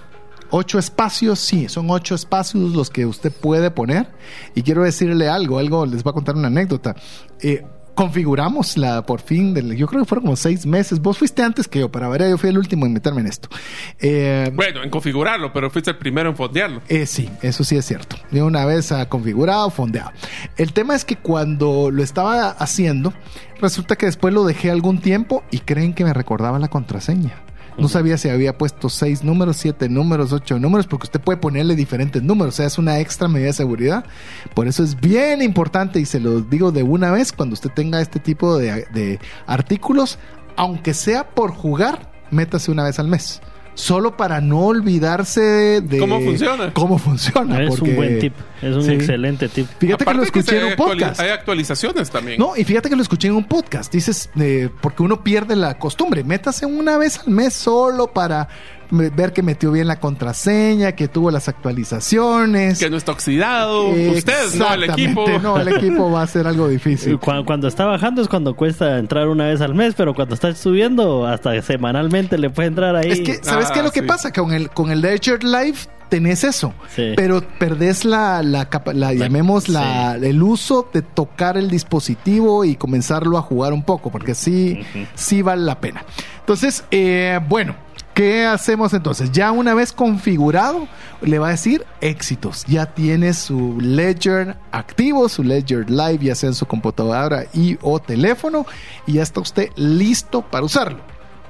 [0.50, 4.08] 8 espacios, sí, son 8 espacios los que usted puede poner.
[4.54, 6.94] Y quiero decirle algo, algo, les voy a contar una anécdota.
[7.40, 7.66] Eh,
[7.96, 11.00] configuramos la por fin, del, yo creo que fueron como seis meses.
[11.00, 13.48] Vos fuiste antes que yo, para ver, yo fui el último en meterme en esto.
[13.98, 16.82] Eh, Bueno, en configurarlo, pero fuiste el primero en fondearlo.
[16.88, 18.16] eh, sí, eso sí es cierto.
[18.30, 20.12] De una vez ah, configurado, fondeado.
[20.56, 23.12] El tema es que cuando lo estaba haciendo,
[23.60, 27.45] resulta que después lo dejé algún tiempo y creen que me recordaba la contraseña.
[27.78, 31.76] No sabía si había puesto seis números, siete números, ocho números, porque usted puede ponerle
[31.76, 32.54] diferentes números.
[32.54, 34.04] O sea, es una extra medida de seguridad.
[34.54, 38.00] Por eso es bien importante y se lo digo de una vez cuando usted tenga
[38.00, 40.18] este tipo de, de artículos,
[40.56, 43.40] aunque sea por jugar, métase una vez al mes.
[43.76, 46.72] Solo para no olvidarse de ¿Cómo funciona?
[46.72, 47.62] Cómo funciona.
[47.62, 48.92] es porque- un buen tip, es un Sí.
[48.92, 49.66] excelente tip.
[49.78, 51.20] Fíjate que lo escuché en un podcast.
[51.20, 52.38] Hay actualizaciones también.
[52.38, 53.92] No, y fíjate que lo escuché en un podcast.
[53.92, 56.24] Dices, eh, porque uno pierde la costumbre.
[56.24, 58.48] Métase una vez al mes solo para
[58.90, 62.78] ver que metió bien la contraseña, que tuvo las actualizaciones.
[62.78, 63.88] Que no está oxidado.
[63.88, 65.26] Ustedes, no el equipo.
[65.42, 67.18] No, el equipo va a ser algo difícil.
[67.18, 70.54] Cuando, cuando está bajando es cuando cuesta entrar una vez al mes, pero cuando está
[70.54, 73.10] subiendo, hasta semanalmente le puede entrar ahí.
[73.10, 74.32] Es que, ¿sabes Ah, qué es lo que pasa?
[74.32, 77.14] Con el, con el Ledger Live tenés eso, Sí.
[77.16, 82.76] pero perdés la, la, capa- la- llamemos la, el uso de tocar el dispositivo y
[82.76, 84.82] comenzarlo a jugar un poco, porque sí,
[85.16, 86.04] sí vale la pena.
[86.38, 87.74] Entonces, eh, bueno,
[88.16, 89.30] ¿Qué hacemos entonces?
[89.30, 90.88] Ya una vez configurado,
[91.20, 92.64] le va a decir éxitos.
[92.66, 97.98] Ya tiene su Ledger activo, su Ledger Live, ya sea en su computadora y o
[98.00, 98.64] teléfono,
[99.06, 101.00] y ya está usted listo para usarlo.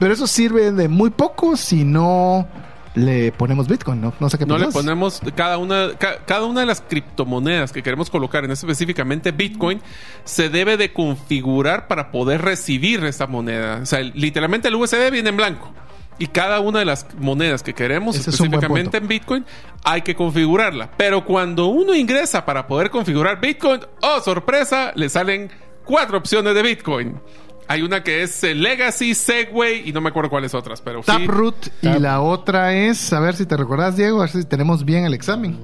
[0.01, 2.49] Pero eso sirve de muy poco si no
[2.97, 4.13] le ponemos Bitcoin, ¿no?
[4.19, 7.81] No sé qué No le ponemos cada una, ca- cada una de las criptomonedas que
[7.85, 9.81] queremos colocar, en específicamente Bitcoin,
[10.25, 13.79] se debe de configurar para poder recibir esta moneda.
[13.83, 15.73] O sea, literalmente el USB viene en blanco.
[16.19, 19.45] Y cada una de las monedas que queremos, Ese específicamente en Bitcoin,
[19.85, 20.91] hay que configurarla.
[20.97, 25.51] Pero cuando uno ingresa para poder configurar Bitcoin, oh sorpresa, le salen
[25.85, 27.21] cuatro opciones de Bitcoin.
[27.69, 31.07] Hay una que es eh, Legacy, Segway y no me acuerdo cuáles otras, pero sí.
[31.07, 34.85] Taproot y la otra es, a ver si te recordás, Diego, a ver si tenemos
[34.85, 35.59] bien el examen.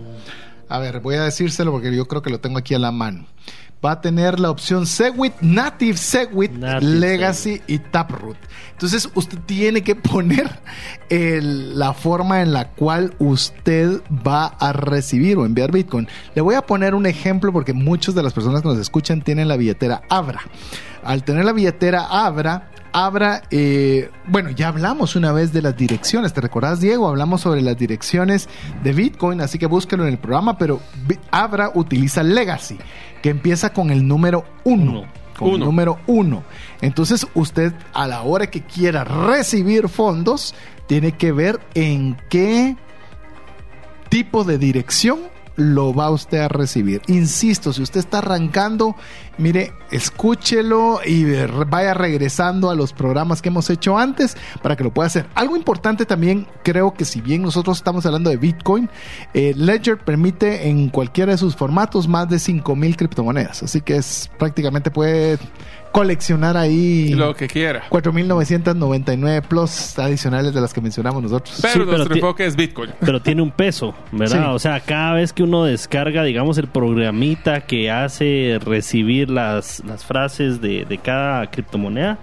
[0.68, 3.26] A ver, voy a decírselo porque yo creo que lo tengo aquí a la mano.
[3.84, 8.36] Va a tener la opción Segwit, Native Segwit, Native Legacy y Taproot.
[8.72, 10.48] Entonces usted tiene que poner
[11.08, 16.06] el- la forma en la cual usted va a recibir o enviar Bitcoin.
[16.34, 19.48] Le voy a poner un ejemplo porque muchas de las personas que nos escuchan tienen
[19.48, 20.40] la billetera Abra.
[21.02, 26.32] Al tener la billetera Abra, Abra, eh, bueno, ya hablamos una vez de las direcciones,
[26.34, 27.08] ¿te recordás, Diego?
[27.08, 28.48] Hablamos sobre las direcciones
[28.84, 30.78] de Bitcoin, así que búsquelo en el programa, pero
[31.30, 32.76] Abra utiliza Legacy,
[33.22, 34.82] que empieza con el número 1.
[34.92, 35.04] Uno.
[35.38, 35.64] Con el Uno.
[35.66, 36.42] número 1.
[36.82, 40.54] Entonces, usted a la hora que quiera recibir fondos,
[40.86, 42.76] tiene que ver en qué
[44.08, 45.20] tipo de dirección
[45.56, 47.02] lo va usted a recibir.
[47.06, 48.96] Insisto, si usted está arrancando,
[49.38, 51.24] mire, escúchelo y
[51.68, 55.26] vaya regresando a los programas que hemos hecho antes para que lo pueda hacer.
[55.34, 58.88] Algo importante también, creo que si bien nosotros estamos hablando de Bitcoin,
[59.34, 63.62] eh, Ledger permite en cualquiera de sus formatos más de 5000 criptomonedas.
[63.62, 65.38] Así que es prácticamente puede
[65.92, 67.84] coleccionar ahí Lo que quiera.
[67.90, 71.58] 4.999 plus adicionales de las que mencionamos nosotros.
[71.60, 72.90] Pero Sí, pero nuestro enfoque es Bitcoin.
[73.00, 74.46] Pero tiene un peso, ¿verdad?
[74.46, 74.50] Sí.
[74.54, 80.04] O sea, cada vez que uno descarga, digamos, el programita que hace recibir las, las
[80.04, 82.18] frases de, de cada criptomoneda,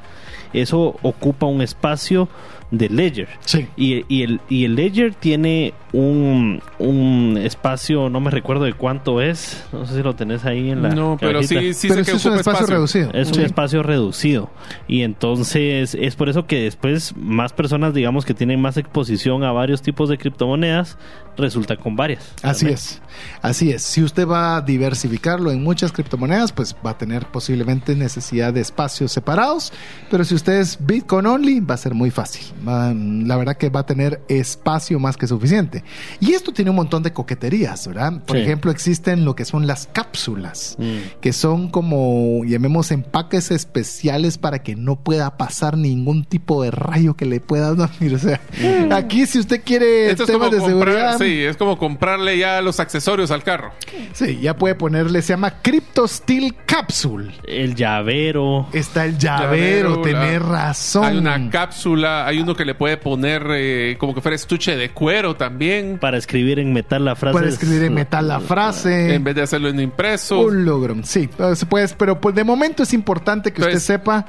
[0.52, 2.28] eso ocupa un espacio
[2.72, 3.28] de Ledger.
[3.46, 3.68] Sí.
[3.76, 9.22] Y, y el, y el Ledger tiene un, un espacio, no me recuerdo de cuánto
[9.22, 10.90] es, no sé si lo tenés ahí en la...
[10.90, 11.62] No, pero cajita.
[11.62, 13.12] sí, sí Pero sé eso que es un espacio, reducido.
[13.14, 14.52] Es un espacio reducido.
[14.88, 19.52] Y entonces es por eso que después más personas, digamos, que tienen más exposición a
[19.52, 20.98] varios tipos de criptomonedas,
[21.38, 22.34] resulta con varias.
[22.44, 22.76] Así también.
[22.76, 23.02] es,
[23.42, 23.82] así es.
[23.82, 28.62] Si usted va a diversificarlo en muchas criptomonedas, pues va a tener posiblemente necesidad de
[28.62, 29.74] espacios separados.
[30.12, 32.46] Pero si usted es Bitcoin only, va a ser muy fácil.
[32.64, 35.84] La verdad que va a tener espacio más que suficiente.
[36.20, 38.22] Y esto tiene un montón de coqueterías, ¿verdad?
[38.26, 38.44] Por Sí.
[38.44, 41.20] ejemplo, existen lo que son las cápsulas, Mm.
[41.22, 47.16] que son como, llamemos, empaques especiales para que no pueda pasar ningún tipo de rayo
[47.16, 48.16] que le pueda dormir.
[48.16, 48.42] O sea,
[48.92, 51.18] aquí si usted quiere Esto es como, temas de seguridad.
[51.18, 53.72] sí, es como comprarle ya los accesorios al carro.
[54.14, 57.34] Sí, ya puede ponerle, se llama Crypto Steel Capsule.
[57.46, 58.68] El llavero.
[58.74, 61.04] Está el llavero, Llavero, la- razón.
[61.06, 64.90] Hay una cápsula, hay uno que le puede poner eh, como que fuera estuche de
[64.90, 67.34] cuero también, Para escribir en metal la frase.
[67.34, 69.14] Para escribir en metal la frase.
[69.14, 70.42] en vez de hacerlo en impreso.
[70.42, 71.30] Un logro, sí.
[71.56, 74.26] Se puede, pero pues, de momento es importante que usted sepa.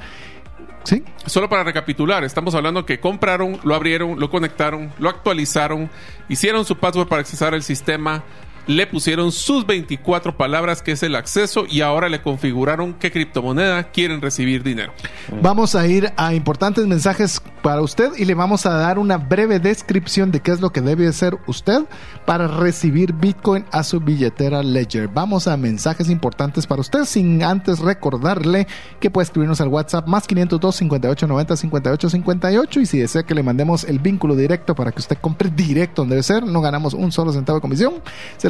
[0.83, 5.91] Sí, Solo para recapitular, estamos hablando que compraron, lo abrieron, lo conectaron, lo actualizaron,
[6.27, 8.23] hicieron su password para accesar el sistema,
[8.67, 13.91] le pusieron sus 24 palabras que es el acceso y ahora le configuraron qué criptomoneda
[13.91, 14.93] quieren recibir dinero.
[15.41, 19.59] Vamos a ir a importantes mensajes para usted y le vamos a dar una breve
[19.59, 21.85] descripción de qué es lo que debe hacer usted
[22.25, 25.07] para recibir Bitcoin a su billetera Ledger.
[25.07, 28.67] Vamos a mensajes importantes para usted sin antes recordarle
[28.99, 33.35] que puede escribirnos al WhatsApp más 502 58 90 58 58 y si desea que
[33.35, 36.93] le mandemos el vínculo directo para que usted compre directo donde debe ser, no ganamos
[36.93, 37.93] un solo centavo de comisión,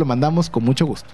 [0.01, 1.09] lo mandamos con mucho gusto.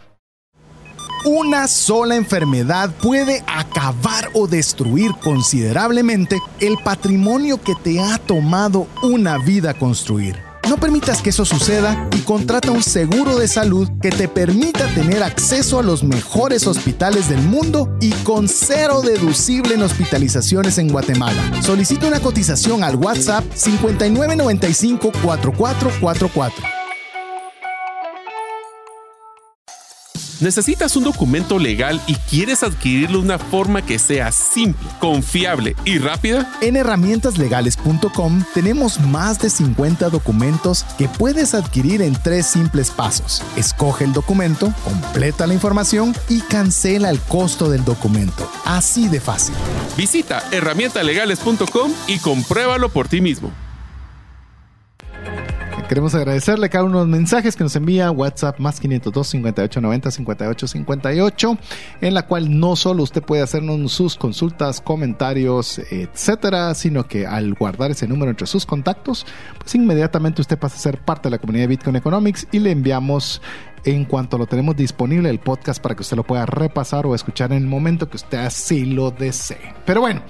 [1.26, 9.38] Una sola enfermedad puede acabar o destruir considerablemente el patrimonio que te ha tomado una
[9.38, 10.38] vida construir.
[10.70, 15.22] No permitas que eso suceda y contrata un seguro de salud que te permita tener
[15.24, 21.62] acceso a los mejores hospitales del mundo y con cero deducible en hospitalizaciones en Guatemala.
[21.62, 26.87] Solicita una cotización al WhatsApp 5995 4444.
[30.40, 35.98] ¿Necesitas un documento legal y quieres adquirirlo de una forma que sea simple, confiable y
[35.98, 36.52] rápida?
[36.62, 43.42] En herramientaslegales.com tenemos más de 50 documentos que puedes adquirir en tres simples pasos.
[43.56, 48.50] Escoge el documento, completa la información y cancela el costo del documento.
[48.64, 49.56] Así de fácil.
[49.98, 53.67] Visita herramientalegales.com y compruébalo por ti mismo.
[55.88, 60.12] Queremos agradecerle cada uno de los mensajes que nos envía WhatsApp más 502 58 90
[60.12, 61.58] 58 58,
[62.02, 67.54] en la cual no solo usted puede hacernos sus consultas, comentarios, etcétera, sino que al
[67.54, 69.26] guardar ese número entre sus contactos,
[69.60, 72.72] pues inmediatamente usted pasa a ser parte de la comunidad de Bitcoin Economics y le
[72.72, 73.42] enviamos
[73.86, 77.54] en cuanto lo tenemos disponible el podcast para que usted lo pueda repasar o escuchar
[77.54, 79.74] en el momento que usted así lo desee.
[79.86, 80.22] Pero bueno,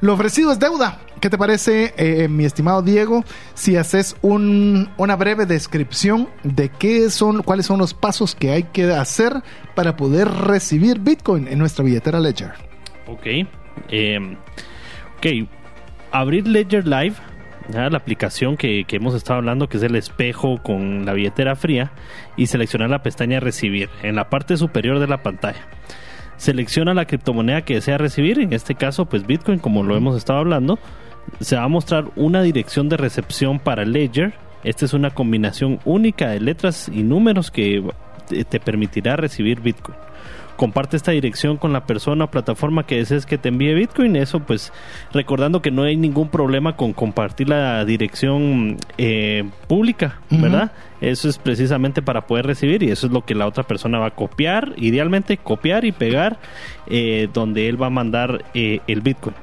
[0.00, 0.98] lo ofrecido es deuda.
[1.20, 7.10] ¿Qué te parece, eh, mi estimado Diego, si haces un, una breve descripción de qué
[7.10, 9.42] son, cuáles son los pasos que hay que hacer
[9.74, 12.52] para poder recibir Bitcoin en nuestra billetera Ledger?
[13.06, 13.26] Ok.
[13.90, 14.36] Eh,
[15.18, 15.48] ok.
[16.10, 17.16] Abrir Ledger Live,
[17.68, 21.92] la aplicación que, que hemos estado hablando, que es el espejo con la billetera fría,
[22.36, 25.66] y seleccionar la pestaña Recibir en la parte superior de la pantalla
[26.40, 30.38] selecciona la criptomoneda que desea recibir, en este caso pues Bitcoin como lo hemos estado
[30.38, 30.78] hablando,
[31.38, 34.32] se va a mostrar una dirección de recepción para Ledger.
[34.64, 37.84] Esta es una combinación única de letras y números que
[38.48, 39.96] te permitirá recibir Bitcoin
[40.60, 44.14] comparte esta dirección con la persona o plataforma que desees que te envíe Bitcoin.
[44.14, 44.74] Eso pues
[45.10, 50.72] recordando que no hay ningún problema con compartir la dirección eh, pública, ¿verdad?
[51.00, 54.08] Eso es precisamente para poder recibir y eso es lo que la otra persona va
[54.08, 56.38] a copiar, idealmente copiar y pegar
[56.88, 59.36] eh, donde él va a mandar eh, el Bitcoin.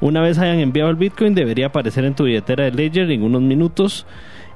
[0.00, 3.42] Una vez hayan enviado el Bitcoin debería aparecer en tu billetera de Ledger en unos
[3.42, 4.06] minutos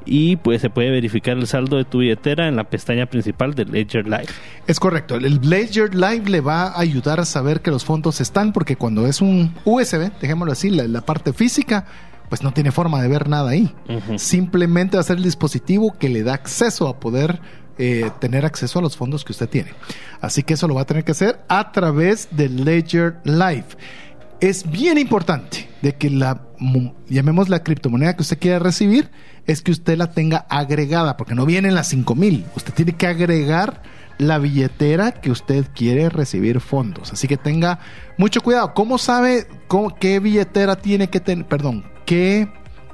[0.07, 3.65] y pues se puede verificar el saldo de tu billetera en la pestaña principal de
[3.65, 4.27] Ledger Live.
[4.67, 8.53] Es correcto, el Ledger Live le va a ayudar a saber que los fondos están
[8.53, 11.87] porque cuando es un USB, dejémoslo así, la, parte física,
[12.29, 13.75] pues no tiene forma de ver nada ahí.
[14.17, 17.41] Simplemente va a ser el dispositivo que le da acceso a poder
[17.79, 19.73] eh, tener acceso a los fondos que usted tiene.
[20.21, 23.67] Así que eso lo va a tener que hacer a través de Ledger Live
[24.43, 26.43] es bien importante de que la,
[27.09, 29.09] llamemos la criptomoneda que usted quiera recibir,
[29.47, 32.47] es que usted la tenga agregada, porque no vienen las 5000.
[32.57, 33.83] Usted tiene que agregar
[34.19, 37.13] la billetera que usted quiere recibir fondos.
[37.13, 37.79] Así que tenga
[38.19, 38.75] mucho cuidado.
[38.75, 39.47] ¿Cómo sabe
[40.01, 41.47] qué billetera tiene que tener?
[41.47, 42.49] Perdón, qué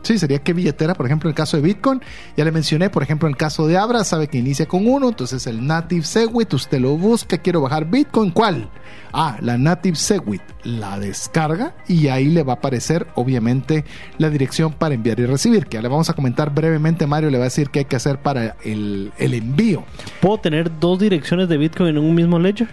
[0.09, 2.01] Sí, sería qué billetera, por ejemplo, en el caso de Bitcoin.
[2.35, 5.11] Ya le mencioné, por ejemplo, en el caso de Abra, sabe que inicia con uno,
[5.11, 8.71] entonces el Native Segwit, usted lo busca, quiero bajar Bitcoin, ¿cuál?
[9.13, 13.85] Ah, la Native Segwit, la descarga y ahí le va a aparecer, obviamente,
[14.17, 17.37] la dirección para enviar y recibir, que ya le vamos a comentar brevemente, Mario le
[17.37, 19.85] va a decir qué hay que hacer para el, el envío.
[20.23, 22.69] ¿Puedo tener dos direcciones de Bitcoin en un mismo ledger?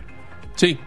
[0.56, 0.80] Sí,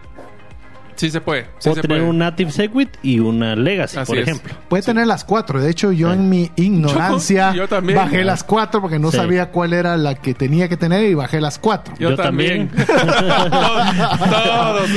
[0.99, 1.45] Sí se puede.
[1.63, 4.53] Puedo tener un Native Segwit y una Legacy, por ejemplo.
[4.67, 5.61] Puede tener las cuatro.
[5.61, 7.53] De hecho, yo en mi ignorancia
[7.95, 11.39] bajé las cuatro porque no sabía cuál era la que tenía que tener y bajé
[11.39, 11.93] las cuatro.
[11.97, 12.69] Yo, también.
[14.29, 14.89] todos,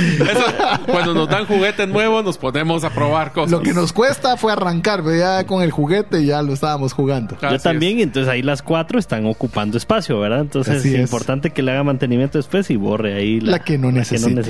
[0.86, 3.52] cuando nos dan juguetes nuevos, nos ponemos a probar cosas.
[3.52, 7.38] Lo que nos cuesta fue arrancar, pero ya con el juguete ya lo estábamos jugando.
[7.40, 10.40] yo también, entonces ahí las cuatro están ocupando espacio, ¿verdad?
[10.40, 14.42] Entonces es, importante que le haga mantenimiento después y borre ahí la, que no necesita.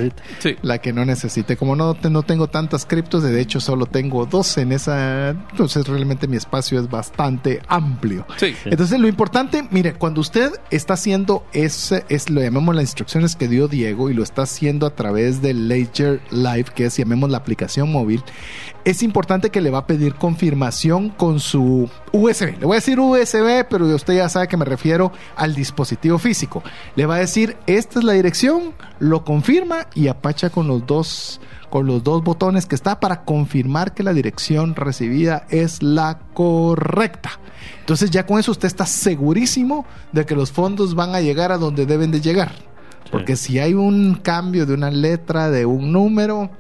[0.62, 1.41] La que no necesita.
[1.59, 6.26] Como no, no tengo tantas criptos, de hecho solo tengo dos en esa, entonces realmente
[6.26, 8.26] mi espacio es bastante amplio.
[8.64, 13.48] Entonces lo importante, mire, cuando usted está haciendo ese, es lo llamamos las instrucciones que
[13.48, 17.38] dio Diego y lo está haciendo a través de Ledger Live, que es llamemos la
[17.38, 18.22] aplicación móvil,
[18.84, 22.58] es importante que le va a pedir confirmación con su USB.
[22.58, 26.62] Le voy a decir USB, pero usted ya sabe que me refiero al dispositivo físico.
[26.96, 31.40] Le va a decir, esta es la dirección, lo confirma y apacha con los dos
[31.70, 37.40] con los dos botones que está para confirmar que la dirección recibida es la correcta.
[37.80, 41.56] Entonces ya con eso usted está segurísimo de que los fondos van a llegar a
[41.56, 42.52] donde deben de llegar.
[43.10, 46.50] Porque si hay un cambio de una letra, de un número,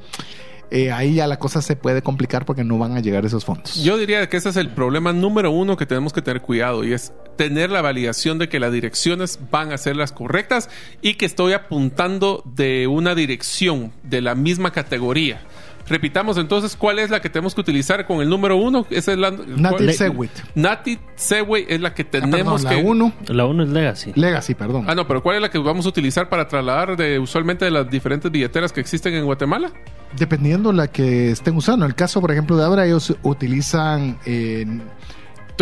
[0.74, 3.84] eh, ahí ya la cosa se puede complicar porque no van a llegar esos fondos.
[3.84, 6.94] Yo diría que ese es el problema número uno que tenemos que tener cuidado y
[6.94, 10.70] es tener la validación de que las direcciones van a ser las correctas
[11.02, 15.42] y que estoy apuntando de una dirección de la misma categoría.
[15.88, 18.86] Repitamos entonces cuál es la que tenemos que utilizar con el número uno.
[18.90, 20.30] Esa es la Native Segwit.
[20.54, 22.74] Native Segwit es la que ah, tenemos que.
[22.74, 23.12] La uno.
[23.26, 24.12] La uno es Legacy.
[24.14, 24.84] Legacy, perdón.
[24.88, 27.70] Ah, no, pero ¿cuál es la que vamos a utilizar para trasladar de usualmente de
[27.70, 29.72] las diferentes billeteras que existen en Guatemala?
[30.16, 31.84] Dependiendo la que estén usando.
[31.84, 34.18] En el caso, por ejemplo, de ahora, ellos utilizan.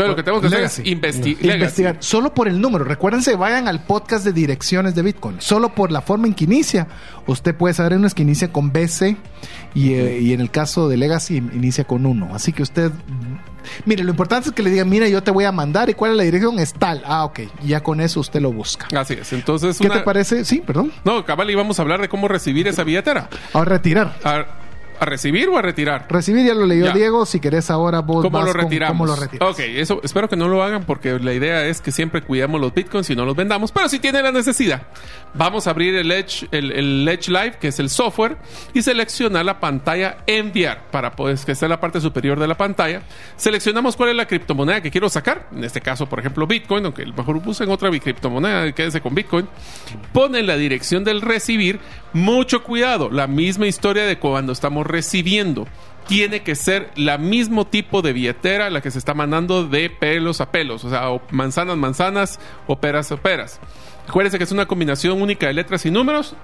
[0.08, 1.96] Lo que tenemos que hacer es investigar.
[2.00, 2.84] Solo por el número.
[2.84, 5.40] Recuérdense, vayan al podcast de direcciones de Bitcoin.
[5.40, 6.88] Solo por la forma en que inicia.
[7.26, 9.16] Usted puede saber en unas que inicia con BC
[9.74, 12.34] y, eh, y en el caso de Legacy inicia con 1.
[12.34, 12.92] Así que usted
[13.84, 16.12] Mire, lo importante es que le digan, mira, yo te voy a mandar y cuál
[16.12, 17.02] es la dirección, es tal.
[17.04, 17.40] Ah, ok.
[17.62, 18.86] ya con eso usted lo busca.
[18.98, 19.32] Así es.
[19.32, 20.44] Entonces, ¿qué te parece?
[20.44, 20.92] Sí, perdón.
[21.04, 23.28] No, cabal, íbamos a hablar de cómo recibir esa billetera.
[23.52, 24.16] A retirar.
[24.24, 24.46] A,
[25.00, 26.06] ¿A recibir o a retirar?
[26.10, 26.92] Recibir ya lo leyó Ya.
[26.92, 27.24] Diego.
[27.26, 28.92] Si querés ahora vos ¿Cómo vas lo con retiramos?
[28.98, 29.48] cómo lo retiras.
[29.48, 32.74] Ok, eso espero que no lo hagan porque la idea es que siempre cuidamos los
[32.74, 34.82] bitcoins y no los vendamos, pero si tiene la necesidad.
[35.34, 38.36] Vamos a abrir el Edge, el, el Edge Live, que es el software,
[38.74, 42.56] y seleccionar la pantalla enviar para poder que esté en la parte superior de la
[42.56, 43.02] pantalla.
[43.36, 45.48] Seleccionamos cuál es la criptomoneda que quiero sacar.
[45.54, 49.48] En este caso, por ejemplo, Bitcoin, aunque mejor usen otra criptomoneda, quédense con Bitcoin.
[50.12, 51.78] Ponen la dirección del recibir.
[52.12, 55.66] Mucho cuidado, la misma historia de cuando estamos recibiendo
[56.06, 60.40] tiene que ser la mismo tipo de billetera la que se está mandando de pelos
[60.40, 63.60] a pelos, o sea, o manzanas, manzanas, o peras a peras.
[64.08, 66.34] Acuérdense que es una combinación única de letras y números.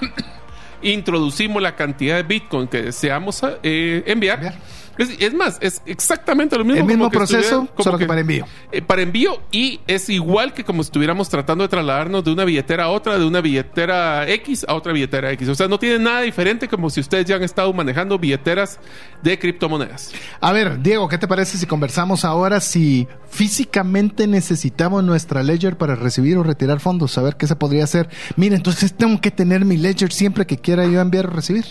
[0.82, 4.02] Introducimos la cantidad de Bitcoin que deseamos eh.
[4.06, 4.54] Enviar.
[5.00, 6.80] Es, es más, es exactamente lo mismo.
[6.80, 8.46] El mismo como proceso, solo que para envío.
[8.70, 12.44] eh, para envío y es igual que como si estuviéramos tratando de trasladarnos de una
[12.44, 15.48] billetera a otra, de una billetera X a otra billetera X.
[15.48, 18.78] O sea, no tiene nada diferente como si ustedes ya han estado manejando billeteras
[19.22, 20.12] de criptomonedas.
[20.40, 25.94] A ver, Diego, ¿qué te parece si conversamos ahora si físicamente necesitamos nuestra ledger para
[25.94, 27.16] recibir o retirar fondos?
[27.16, 28.08] A ver qué se podría hacer.
[28.36, 31.64] Mira, entonces tengo que tener mi ledger siempre que quiera yo enviar o recibir.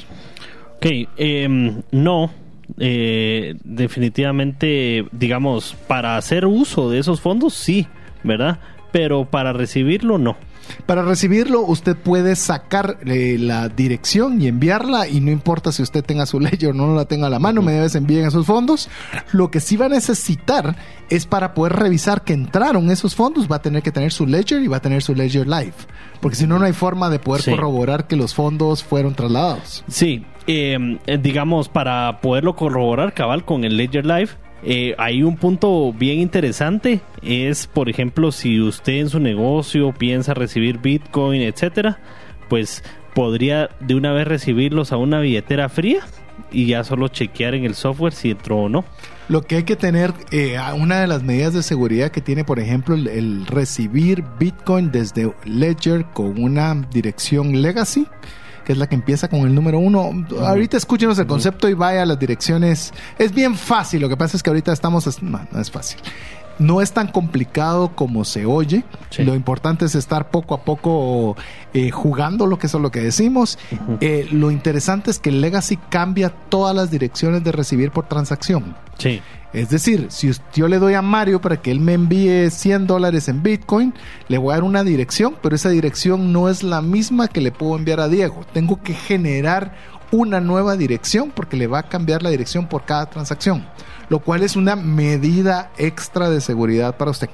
[0.78, 0.86] Ok,
[1.18, 2.32] em, no.
[2.78, 7.88] Eh, definitivamente, digamos, para hacer uso de esos fondos, sí,
[8.24, 8.60] ¿verdad?
[8.92, 10.38] Pero para recibirlo, no.
[10.86, 16.04] Para recibirlo, usted puede sacar eh, la dirección y enviarla y no importa si usted
[16.04, 18.90] tenga su ledger o no la tenga a la mano, media vez envíen esos fondos.
[19.32, 20.76] Lo que sí va a necesitar
[21.10, 24.62] es para poder revisar que entraron esos fondos, va a tener que tener su ledger
[24.62, 25.74] y va a tener su ledger live.
[26.22, 27.52] Porque si no, no hay forma de poder Sí.
[27.52, 29.84] corroborar que los fondos fueron trasladados.
[29.88, 34.30] Sí, em, eh, digamos, para poderlo corroborar cabal con el Ledger Live,
[34.64, 37.01] eh, hay un punto bien interesante.
[37.22, 41.99] Es, por ejemplo, si usted en su negocio piensa recibir Bitcoin, etcétera,
[42.49, 42.84] pues
[43.14, 46.01] podría de una vez recibirlos a una billetera fría
[46.51, 48.86] y ya solo chequear en el software si entró o no.
[49.28, 52.60] Lo que hay que tener, eh, una de las medidas de seguridad que tiene, por
[52.60, 58.07] ejemplo, el, el recibir Bitcoin desde Ledger con una dirección legacy,
[58.70, 60.12] que es la que empieza con el número uno.
[60.46, 62.94] Ahorita escúchenos el concepto y vaya a las direcciones.
[63.18, 65.24] Es bien fácil, lo que pasa es que ahorita estamos...
[65.24, 65.98] No, no es fácil.
[66.60, 68.84] No es tan complicado como se oye.
[69.10, 69.24] Sí.
[69.24, 71.36] Lo importante es estar poco a poco
[71.74, 73.58] eh, jugando lo que es lo que decimos.
[74.02, 78.76] Eh, lo interesante es que Legacy cambia todas las direcciones de recibir por transacción.
[79.52, 83.28] Es decir, si yo le doy a Mario para que él me envíe 100 dólares
[83.30, 83.93] en Bitcoin,
[84.28, 87.52] le voy a dar una dirección, pero esa dirección no es la misma que le
[87.52, 88.45] puedo enviar a Diego.
[88.54, 89.74] Tengo que generar
[90.12, 93.66] una nueva dirección porque le va a cambiar la dirección por cada transacción,
[94.10, 97.30] lo cual es una medida extra de seguridad para usted.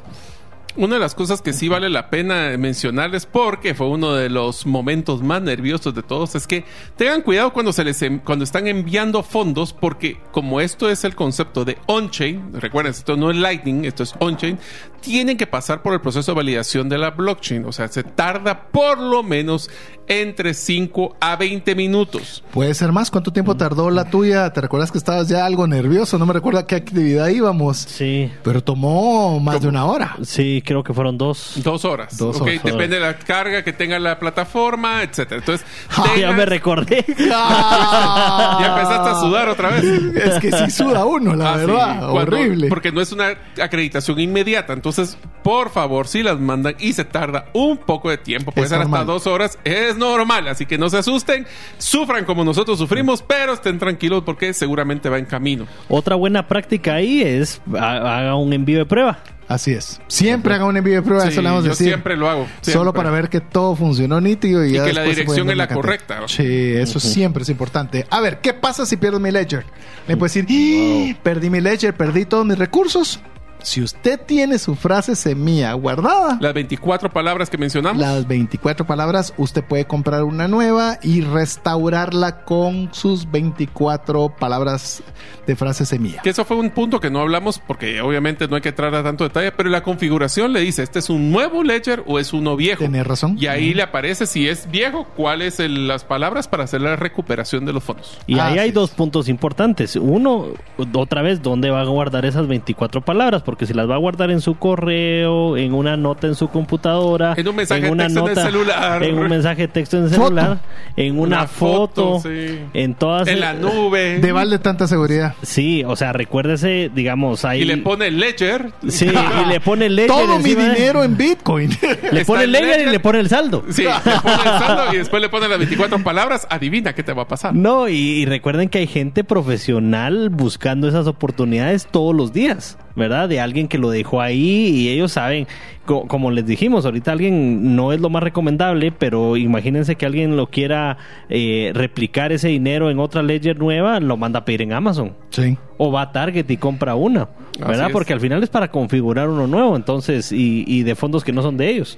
[0.78, 4.66] Una de las cosas que sí vale la pena mencionarles, porque fue uno de los
[4.66, 6.66] momentos más nerviosos de todos, es que
[6.98, 11.64] tengan cuidado cuando se les cuando están enviando fondos, porque como esto es el concepto
[11.64, 14.60] de on-chain, recuerden, esto no es Lightning, esto es on-chain,
[15.00, 17.64] tienen que pasar por el proceso de validación de la blockchain.
[17.66, 19.70] O sea, se tarda por lo menos
[20.08, 22.44] entre 5 a 20 minutos.
[22.52, 23.10] Puede ser más.
[23.12, 24.52] ¿Cuánto tiempo tardó la tuya?
[24.54, 26.18] ¿Te recuerdas que estabas ya algo nervioso?
[26.18, 28.32] No me recuerdo a qué actividad íbamos, Sí.
[28.44, 30.16] pero tomó más de una hora.
[30.24, 31.54] Sí, creo que fueron dos.
[31.64, 32.18] Dos horas.
[32.18, 32.64] Dos Ok, horas.
[32.64, 35.40] Depende de la carga que tenga la plataforma, etcétera.
[35.40, 35.66] Entonces,
[35.98, 37.04] Ah, ya me recordé.
[37.18, 39.84] ya empezaste a sudar otra vez.
[39.84, 42.10] Es que sí suda uno, la Ah, sí, verdad.
[42.10, 42.68] cuando- Horrible.
[42.70, 43.30] Porque no es una
[43.62, 44.74] acreditación inmediata.
[44.74, 48.70] Entonces, por favor, si las mandan y se tarda un poco de tiempo, puede Es
[48.70, 49.02] ser normal.
[49.02, 50.48] hasta dos horas, es normal.
[50.48, 51.46] Así que no se asusten,
[51.78, 55.66] sufran como nosotros sufrimos, pero estén tranquilos porque seguramente va en camino.
[55.90, 59.20] Otra buena práctica ahí es ha- haga un envío de prueba.
[59.48, 60.02] Así es.
[60.08, 61.88] Siempre haga un envío de prueba, Sí, eso le vamos a yo decir.
[61.88, 62.48] siempre lo hago.
[62.62, 65.68] Solo para ver que todo funcionó nítido y, Y ya que la dirección es la
[65.68, 66.22] correcta.
[66.28, 68.08] Sí, eso siempre es importante.
[68.10, 69.64] A ver, ¿qué pasa si pierdo mi ledger?
[70.08, 71.20] Me puede decir, "¡Ah!
[71.22, 73.20] perdí mi ledger, perdí todos mis recursos.
[73.66, 78.00] Si usted tiene su frase semilla guardada, Las 24 palabras que mencionamos.
[78.00, 85.02] las 24 palabras, usted puede comprar una nueva y restaurarla con sus 24 palabras
[85.48, 86.22] de frase semilla.
[86.22, 89.02] Que eso fue un punto que no hablamos porque obviamente no hay que entrar a
[89.02, 92.56] tanto detalle, pero la configuración le dice, ¿este es un nuevo ledger o es uno
[92.56, 92.84] viejo?
[92.84, 93.36] Tenés razón.
[93.40, 97.74] Y ahí le aparece si es viejo, cuáles las palabras para hacer la recuperación de
[97.74, 98.18] los fondos.
[98.28, 98.76] Y ahí Así hay es.
[98.76, 99.96] dos puntos importantes.
[99.96, 100.48] Uno,
[100.94, 103.42] otra vez, ¿dónde va a guardar esas 24 palabras?
[103.42, 106.50] Porque porque si las va a guardar en su correo, en una nota en su
[106.50, 109.02] computadora, En un mensaje de una texto en el celular.
[109.04, 110.24] en un mensaje de texto en el Foto.
[110.26, 110.60] celular,
[110.98, 112.60] en una, Una foto, foto, sí.
[112.74, 114.20] en todas En la nube.
[114.20, 115.36] De vale tanta seguridad.
[115.42, 118.74] Sí, o sea, recuérdese, digamos, ahí Y le pone Ledger.
[118.90, 121.70] Sí, y le pone el ledger Todo mi de- dinero en Bitcoin.
[122.12, 123.64] Le pone el el ledger y le pone el saldo.
[123.70, 123.90] Sí, le
[124.22, 126.46] pone el saldo y después le pone las 24 palabras.
[126.50, 127.56] Adivina qué te va a pasar.
[127.56, 133.28] No, y, y recuerden que hay gente profesional buscando esas oportunidades todos los días, ¿verdad?
[133.30, 135.48] De alguien que lo dejó ahí y ellos saben,
[135.86, 140.38] co- como les dijimos, ahorita alguien no es lo más recomendable, pero imagínense que alguien
[140.38, 140.98] lo quiera
[141.30, 145.14] eh, replicar ese dinero en otra ledger nueva, lo manda a pedir en Amazon.
[145.30, 145.58] Sí.
[145.78, 147.28] O va a Target y compra una,
[147.60, 147.90] ¿verdad?
[147.92, 151.42] Porque al final es para configurar uno nuevo, entonces, y, y de fondos que no
[151.42, 151.98] son de ellos.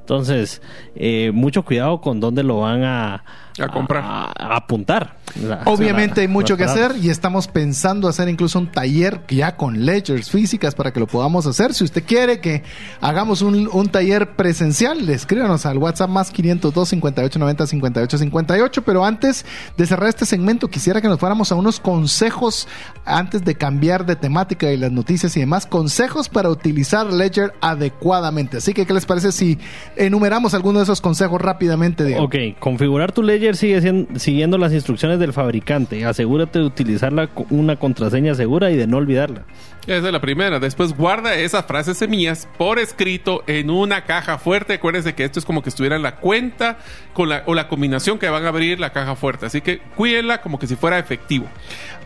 [0.00, 0.60] Entonces,
[0.96, 3.24] eh, mucho cuidado con dónde lo van a,
[3.64, 4.02] A comprar.
[4.04, 5.16] a- a apuntar.
[5.42, 9.56] La- Obviamente la- hay mucho que hacer y estamos pensando hacer incluso un taller ya
[9.56, 11.72] con ledgers físicas para que lo podamos hacer.
[11.74, 12.62] Si usted quiere que
[13.00, 18.82] hagamos un, un taller presencial, escríbanos al WhatsApp más 502 58 90 58 58.
[18.82, 19.44] Pero antes
[19.76, 22.66] de cerrar este segmento, quisiera que nos fuéramos a unos consejos
[23.04, 25.66] antes de cambiar de temática y las noticias y demás.
[25.66, 28.56] Consejos para utilizar Ledger adecuadamente.
[28.58, 29.58] Así que, ¿qué les parece si
[29.96, 32.04] enumeramos algunos de esos consejos rápidamente?
[32.04, 32.24] Diego?
[32.24, 36.04] Ok, configurar tu ledger sigue siguiendo las instrucciones del fabricante.
[36.04, 39.44] Asegúrate de utilizar la una contraseña segura y de no olvidarla.
[39.86, 40.60] Esa es la primera.
[40.60, 44.74] Después guarda esas frases semillas por escrito en una caja fuerte.
[44.74, 46.78] Acuérdense que esto es como que estuviera en la cuenta
[47.12, 49.46] con la, o la combinación que van a abrir la caja fuerte.
[49.46, 51.46] Así que cuídenla como que si fuera efectivo.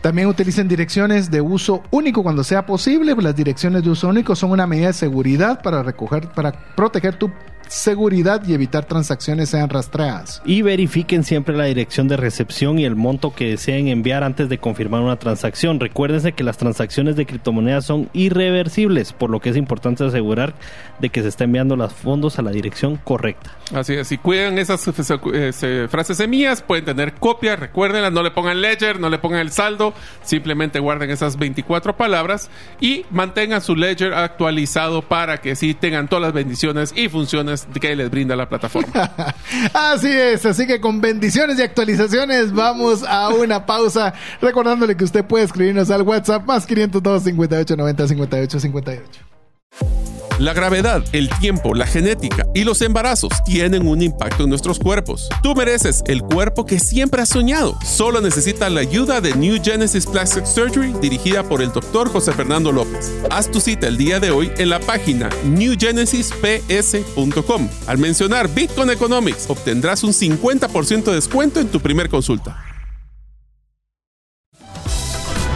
[0.01, 3.13] También utilicen direcciones de uso único cuando sea posible.
[3.15, 7.31] Las direcciones de uso único son una medida de seguridad para recoger, para proteger tu
[7.67, 10.41] seguridad y evitar transacciones sean rastreadas.
[10.45, 14.57] Y verifiquen siempre la dirección de recepción y el monto que deseen enviar antes de
[14.57, 15.79] confirmar una transacción.
[15.79, 20.53] Recuérdense que las transacciones de criptomonedas son irreversibles, por lo que es importante asegurar
[20.99, 23.51] de que se está enviando los fondos a la dirección correcta.
[23.73, 24.07] Así es.
[24.07, 27.59] Si cuidan esas eh, frases semillas, pueden tener copias.
[27.59, 28.11] Recuérdenlas.
[28.11, 29.93] No le pongan ledger, no le pongan el saldo.
[30.23, 32.49] Simplemente guarden esas 24 palabras
[32.79, 37.95] y mantengan su ledger actualizado para que sí tengan todas las bendiciones y funciones que
[37.95, 38.91] les brinda la plataforma.
[39.73, 44.13] Así es, así que con bendiciones y actualizaciones vamos a una pausa.
[44.41, 50.04] Recordándole que usted puede escribirnos al WhatsApp más 502 58 90 58 58.
[50.37, 55.29] La gravedad, el tiempo, la genética y los embarazos tienen un impacto en nuestros cuerpos.
[55.41, 57.77] Tú mereces el cuerpo que siempre has soñado.
[57.85, 62.09] Solo necesitas la ayuda de New Genesis Plastic Surgery dirigida por el Dr.
[62.09, 63.13] José Fernando López.
[63.31, 67.69] Haz tu cita el día de hoy en la página newgenesisps.com.
[67.87, 72.64] Al mencionar Bitcoin Economics, obtendrás un 50% de descuento en tu primer consulta.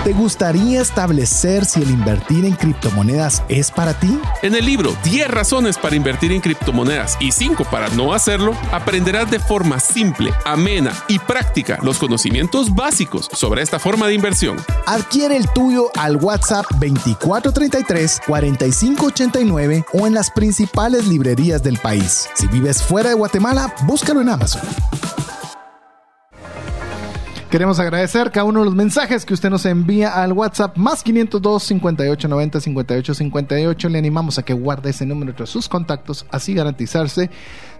[0.03, 4.17] ¿Te gustaría establecer si el invertir en criptomonedas es para ti?
[4.41, 9.29] En el libro 10 razones para invertir en criptomonedas y 5 para no hacerlo, aprenderás
[9.29, 14.55] de forma simple, amena y práctica los conocimientos básicos sobre esta forma de inversión.
[14.85, 22.29] Adquiere el tuyo al WhatsApp 2433 4589 o en las principales librerías del país.
[22.35, 24.61] Si vives fuera de Guatemala, búscalo en Amazon.
[27.49, 31.63] Queremos agradecer cada uno de los mensajes que usted nos envía al WhatsApp más 502
[31.63, 33.89] 58 90 58 58.
[33.89, 37.31] Le animamos a que guarde ese número entre sus contactos, así garantizarse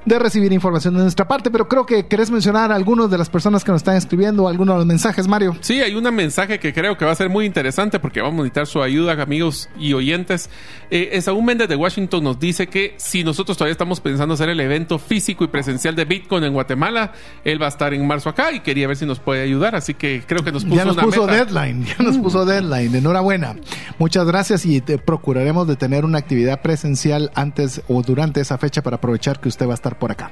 [0.06, 1.52] de recibir información de nuestra parte.
[1.52, 4.76] Pero creo que querés mencionar a algunos de las personas que nos están escribiendo, algunos
[4.76, 5.56] de los mensajes, Mario.
[5.62, 8.44] Sí, hay un mensaje que creo que va a ser muy interesante porque vamos a
[8.44, 10.50] necesitar su ayuda, amigos y oyentes.
[10.90, 14.60] Eh, Esaú Méndez de Washington nos dice que si nosotros todavía estamos pensando hacer el
[14.60, 17.12] evento físico y presencial de Bitcoin en Guatemala,
[17.44, 19.76] él va a estar en marzo acá y quería ver si nos puede ayudar.
[19.76, 21.46] Así que creo que nos puso ya nos una puso meta.
[21.46, 22.96] deadline, ya nos puso deadline.
[22.96, 23.56] Enhorabuena.
[23.98, 28.82] Muchas gracias y te procuraremos de tener una actividad presencial antes o durante esa fecha
[28.82, 30.32] para aprovechar que usted va a estar por acá.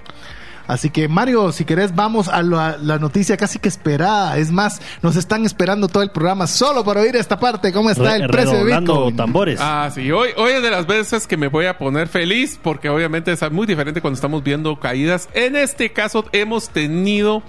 [0.67, 4.37] Así que Mario, si querés, vamos a la, la noticia casi que esperada.
[4.37, 7.71] Es más, nos están esperando todo el programa solo para oír esta parte.
[7.71, 9.15] ¿Cómo está Re- el precio de redoblando Bitcoin?
[9.15, 9.59] tambores.
[9.61, 10.11] Ah, sí.
[10.11, 13.49] Hoy, hoy es de las veces que me voy a poner feliz porque obviamente es
[13.49, 15.29] muy diferente cuando estamos viendo caídas.
[15.33, 17.43] En este caso hemos tenido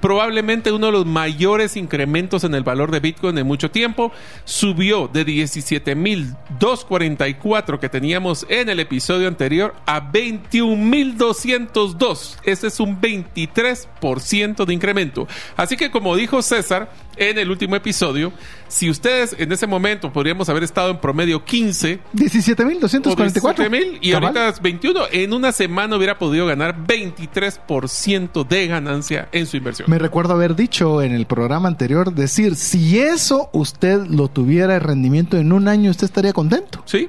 [0.00, 4.12] probablemente uno de los mayores incrementos en el valor de Bitcoin en mucho tiempo.
[4.44, 12.38] Subió de 17.244 que teníamos en el episodio anterior a 21.202.
[12.44, 15.28] Ese es un 23% de incremento.
[15.56, 18.32] Así que como dijo César en el último episodio,
[18.70, 23.16] si ustedes en ese momento podríamos haber estado en promedio 15 o 17.244.
[23.16, 24.28] 17,000 y Cabal.
[24.28, 29.90] ahorita es 21, en una semana hubiera podido ganar 23% de ganancia en su inversión.
[29.90, 34.78] Me recuerdo haber dicho en el programa anterior, decir, si eso usted lo tuviera de
[34.78, 36.82] rendimiento en un año, usted estaría contento.
[36.86, 37.08] ¿Sí?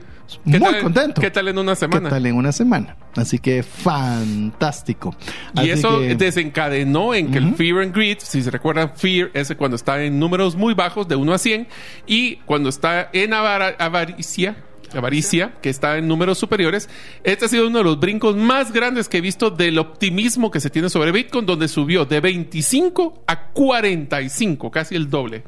[0.49, 1.21] ¿Qué muy en- contento.
[1.21, 2.09] ¿Qué tal en una semana?
[2.09, 2.95] ¿Qué tal en una semana?
[3.15, 5.15] Así que fantástico.
[5.61, 9.53] Y eso que- desencadenó en que el Fear and Greed, si se recuerdan, Fear es
[9.57, 11.67] cuando está en números muy bajos, de 1 a 100,
[12.07, 14.55] y cuando está en avaricia,
[14.93, 16.89] avaricia, que está en números superiores,
[17.23, 20.59] este ha sido uno de los brincos más grandes que he visto del optimismo que
[20.59, 25.43] se tiene sobre Bitcoin, donde subió de 25 a 45, casi el doble.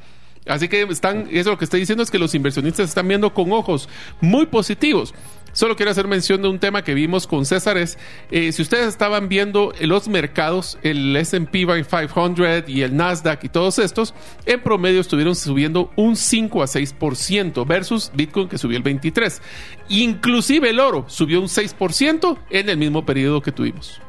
[0.46, 3.52] Así que están, eso lo que estoy diciendo es que los inversionistas están viendo con
[3.52, 3.88] ojos
[4.20, 5.14] muy positivos.
[5.54, 7.78] Solo quiero hacer mención de un tema que vimos con César.
[7.78, 8.00] Es,
[8.32, 13.78] eh, si ustedes estaban viendo los mercados, el SP 500 y el Nasdaq y todos
[13.78, 14.16] estos,
[14.48, 19.42] en promedio estuvieron subiendo un 5 a 6% versus Bitcoin que subió el 23%.
[19.90, 24.03] Inclusive el oro subió un 6% en el mismo periodo que tuvimos.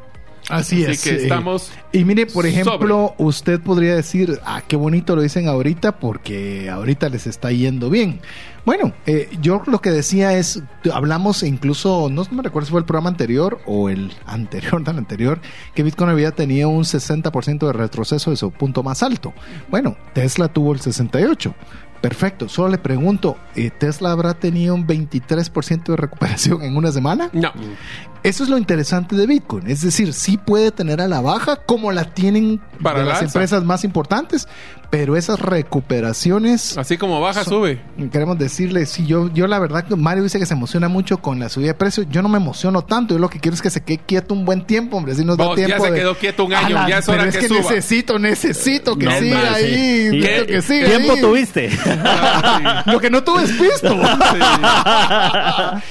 [0.49, 1.03] Así, Así es.
[1.03, 5.47] que eh, estamos y mire, por ejemplo, usted podría decir, ah, qué bonito lo dicen
[5.47, 8.21] ahorita porque ahorita les está yendo bien.
[8.65, 10.61] Bueno, eh, yo lo que decía es,
[10.93, 15.41] hablamos incluso, no me recuerdo si fue el programa anterior o el anterior del anterior,
[15.73, 19.33] que Bitcoin había tenido un 60% de retroceso de su punto más alto.
[19.71, 21.55] Bueno, Tesla tuvo el 68%.
[22.05, 27.31] Perfecto, solo le pregunto, eh, ¿Tesla habrá tenido un 23% de recuperación en una semana?
[27.33, 27.51] No.
[28.23, 29.71] Eso es lo interesante de Bitcoin.
[29.71, 33.23] Es decir, sí puede tener a la baja como la tienen Para de la las
[33.23, 33.39] alza.
[33.39, 34.49] empresas más importantes,
[34.97, 37.81] pero esas recuperaciones, Así como baja, sube.
[38.13, 41.41] queremos decirle, sí, yo, yo la verdad que Mario dice que se emociona mucho con
[41.41, 42.07] la subida de precios.
[42.11, 43.15] Yo no me emociono tanto.
[43.15, 45.17] Yo lo que quiero es que se quede quieto un buen tiempo, hombre.
[45.17, 45.85] Si nos da Vos, ya tiempo.
[45.85, 47.59] se de- quedó quieto un año, Ala, ya es hora pero es que que suba.
[47.61, 49.65] necesito, necesito que No, siga ahí.
[50.13, 51.21] ¿Y necesito qué que siga tiempo ahí.
[51.21, 51.71] tuviste?
[52.87, 53.97] Lo que no tuve es pisto.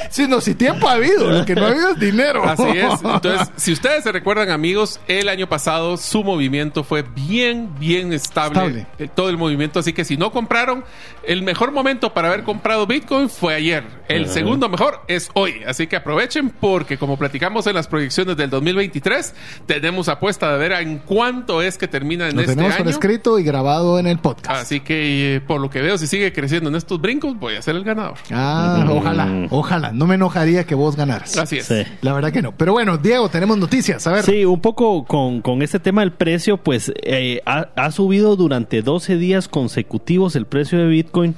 [0.09, 2.43] Sí, no, si tiempo ha habido, lo que no ha habido es dinero.
[2.47, 2.93] Así es.
[3.03, 8.53] Entonces, si ustedes se recuerdan, amigos, el año pasado su movimiento fue bien, bien estable.
[8.59, 8.85] Estable.
[8.99, 9.79] Eh, Todo el movimiento.
[9.79, 10.83] Así que si no compraron,
[11.25, 13.83] el mejor momento para haber comprado Bitcoin fue ayer.
[14.07, 15.61] El segundo mejor es hoy.
[15.67, 19.33] Así que aprovechen porque, como platicamos en las proyecciones del 2023,
[19.65, 22.89] tenemos apuesta de ver en cuánto es que termina en Lo este tenemos por año.
[22.91, 24.61] escrito y grabado en el podcast.
[24.61, 27.61] Así que, eh, por lo que veo, si sigue creciendo en estos brincos, voy a
[27.61, 28.17] ser el ganador.
[28.31, 29.91] Ah, ojalá, ojalá.
[29.91, 31.37] No me enojaría que vos ganaras.
[31.37, 31.65] Así es.
[31.65, 31.83] Sí.
[32.01, 32.55] La verdad que no.
[32.55, 34.05] Pero bueno, Diego, tenemos noticias.
[34.07, 34.23] A ver.
[34.23, 38.82] Sí, un poco con, con este tema del precio, pues eh, ha, ha subido durante
[38.83, 41.35] 12 días consecutivos el precio de Bitcoin,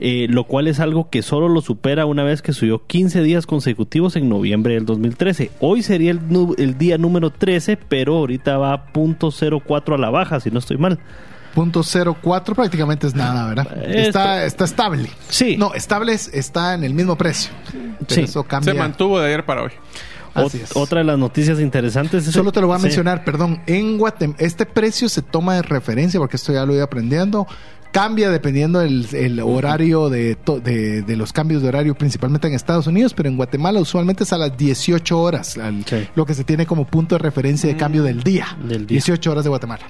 [0.00, 3.46] eh, lo cual es algo que solo lo supera una vez que subió 15 días
[3.46, 5.50] consecutivos en noviembre del 2013.
[5.60, 10.50] Hoy sería el, día número 13, pero ahorita va a .04 a la baja, si
[10.50, 10.98] no estoy mal.
[11.54, 13.66] Punto 04 prácticamente es nada, ¿verdad?
[13.84, 15.08] Esto- Está, está estable.
[15.28, 15.56] Sí.
[15.56, 17.50] No, estable es- está en el mismo precio.
[17.72, 18.20] Pero Sí.
[18.22, 18.72] eso cambia.
[18.74, 19.72] Se mantuvo de ayer para hoy.
[20.46, 20.76] Así Ot- es.
[20.76, 22.32] Otra de las noticias interesantes es...
[22.34, 22.84] Solo te lo voy a Sí.
[22.84, 23.60] mencionar, perdón.
[23.66, 27.46] En Guatemala, este precio se toma de referencia, porque esto ya lo voy aprendiendo.
[27.90, 32.52] Cambia dependiendo del el horario de, to- de, de los cambios de horario, principalmente en
[32.52, 36.06] Estados Unidos, pero en Guatemala usualmente es a las 18 horas, al- Sí.
[36.14, 38.46] lo que se tiene como punto de referencia de cambio del día.
[38.62, 38.96] Del día.
[38.96, 39.84] 18 horas de Guatemala.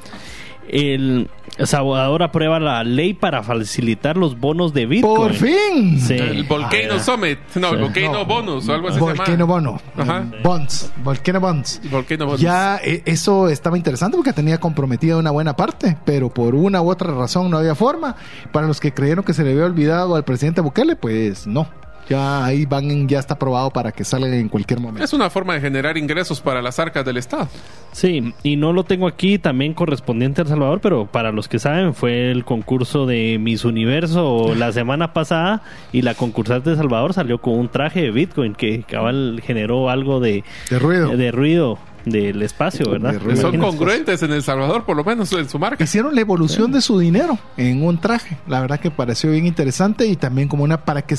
[0.69, 1.29] El
[1.65, 5.17] Salvador aprueba la ley para facilitar los bonos de Bitcoin.
[5.17, 5.99] ¡Por fin!
[6.01, 6.15] Sí.
[6.15, 7.39] El Volcano Ah, Summit.
[7.57, 7.83] No, el Sí.
[7.83, 8.25] Volcano No.
[8.27, 9.45] Bonus o algo así se Volcano llama.
[9.45, 9.81] Bono.
[9.97, 10.25] Ajá.
[10.43, 10.93] Bonds.
[11.03, 11.81] Volcano Bonds.
[11.91, 12.41] Volcano Bonus.
[12.41, 16.91] Ya eh, eso estaba interesante porque tenía comprometida una buena parte, pero por una u
[16.91, 18.15] otra razón no había forma.
[18.53, 21.67] Para los que creyeron que se le había olvidado al presidente Bukele, pues no.
[22.09, 25.05] Ya ahí van, en- ya está aprobado para que salgan en cualquier momento.
[25.05, 27.49] Es una forma de generar ingresos para las arcas del Estado.
[27.93, 31.59] Sí, y no lo tengo aquí también correspondiente a El Salvador, pero para los que
[31.59, 37.13] saben, fue el concurso de Miss Universo la semana pasada y la concursante de Salvador
[37.15, 41.09] salió con un traje de Bitcoin que cabal generó algo de, De ruido.
[41.17, 41.79] de ruido
[42.11, 43.13] del espacio, ¿verdad?
[43.13, 43.41] De ruido.
[43.41, 45.83] Son congruentes en El Salvador, por lo menos en su marca.
[45.83, 48.37] Hicieron la evolución de su dinero en un traje.
[48.47, 51.17] La verdad que pareció bien interesante y también como una para que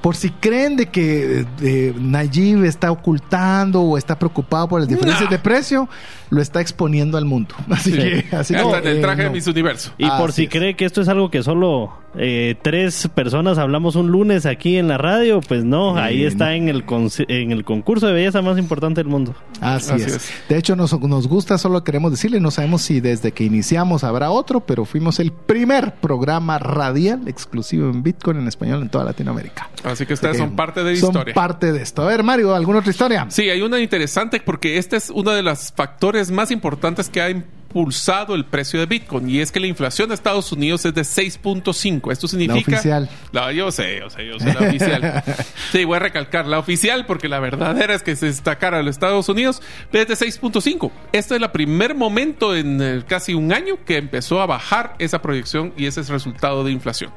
[0.00, 5.28] por si creen de que eh, Nayib está ocultando o está preocupado por las diferencias
[5.28, 5.88] de precio,
[6.32, 7.54] lo está exponiendo al mundo.
[7.70, 7.98] Así Sí.
[7.98, 9.30] que así Hasta en el eh, traje de.
[9.30, 9.92] Miss Universo.
[9.98, 10.50] Y por si es.
[10.50, 14.88] cree que esto es algo que solo eh, tres personas hablamos un lunes aquí en
[14.88, 16.52] la radio, pues no, ahí está no.
[16.52, 16.84] en el,
[17.28, 19.34] en el concurso de belleza más importante del mundo.
[19.60, 20.16] Así, Así es.
[20.16, 20.30] es.
[20.48, 24.30] De hecho, nos, nos gusta, solo queremos decirle, no sabemos si desde que iniciamos habrá
[24.30, 29.68] otro, pero fuimos el primer programa radial exclusivo en Bitcoin en español en toda Latinoamérica.
[29.84, 31.34] Así que ustedes Así que son parte de la son historia.
[31.34, 32.02] parte de esto.
[32.02, 33.26] A ver, Mario, ¿alguna otra historia?
[33.28, 37.30] Sí, hay una interesante porque este es uno de los factores más importantes que ha
[37.30, 41.02] impulsado el precio de Bitcoin y es que la inflación de Estados Unidos es de
[41.02, 42.12] 6.5.
[42.12, 42.72] Esto significa...
[42.76, 43.08] oficial.
[43.32, 45.24] La- yo sé, yo sé, yo sé la oficial.
[45.72, 48.82] Sí, voy a recalcar la oficial porque la verdadera es que se está cara a
[48.82, 50.90] los Estados Unidos, pero es de 6.5.
[51.12, 55.22] Este es el primer momento en eh, casi un año que empezó a bajar esa
[55.22, 57.10] proyección y ese es el resultado de inflación.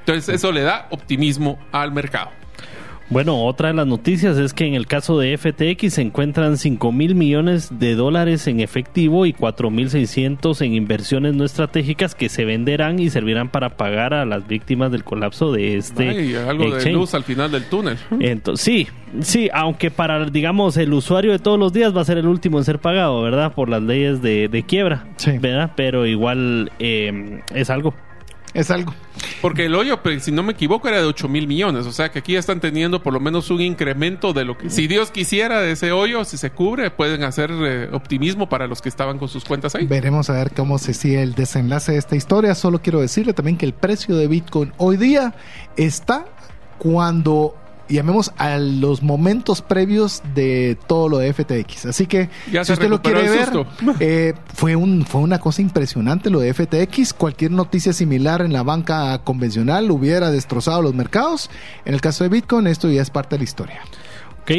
[0.00, 2.30] Entonces eso le da optimismo al mercado.
[3.10, 6.90] Bueno, otra de las noticias es que en el caso de FTX se encuentran 5
[6.90, 12.28] mil millones de dólares en efectivo y 4 mil 600 en inversiones no estratégicas que
[12.28, 16.74] se venderán y servirán para pagar a las víctimas del colapso de este Ay, algo
[16.74, 17.98] de luz al final del túnel.
[18.20, 18.88] Entonces, sí,
[19.20, 22.58] sí, aunque para, digamos, el usuario de todos los días va a ser el último
[22.58, 23.52] en ser pagado, ¿verdad?
[23.52, 25.38] Por las leyes de, de quiebra, Sí.
[25.38, 25.72] ¿verdad?
[25.76, 27.94] Pero igual eh, es algo.
[28.54, 28.94] Es algo.
[29.42, 31.86] Porque el hoyo, pues, si no me equivoco, era de 8 mil millones.
[31.86, 34.70] O sea que aquí ya están teniendo por lo menos un incremento de lo que,
[34.70, 38.80] si Dios quisiera, de ese hoyo, si se cubre, pueden hacer eh, optimismo para los
[38.80, 39.86] que estaban con sus cuentas ahí.
[39.86, 42.54] Veremos a ver cómo se sigue el desenlace de esta historia.
[42.54, 45.34] Solo quiero decirle también que el precio de Bitcoin hoy día
[45.76, 46.26] está
[46.78, 47.56] cuando
[47.88, 51.86] llamemos a los momentos previos de todo lo de FTX.
[51.86, 53.50] Así que Ya si usted lo quiere ver,
[54.00, 57.14] eh, fue un fue una cosa impresionante lo de FTX.
[57.14, 61.50] Cualquier noticia similar en la banca convencional hubiera destrozado los mercados.
[61.84, 63.80] En el caso de Bitcoin, esto ya es parte de la historia.
[64.44, 64.50] Ok,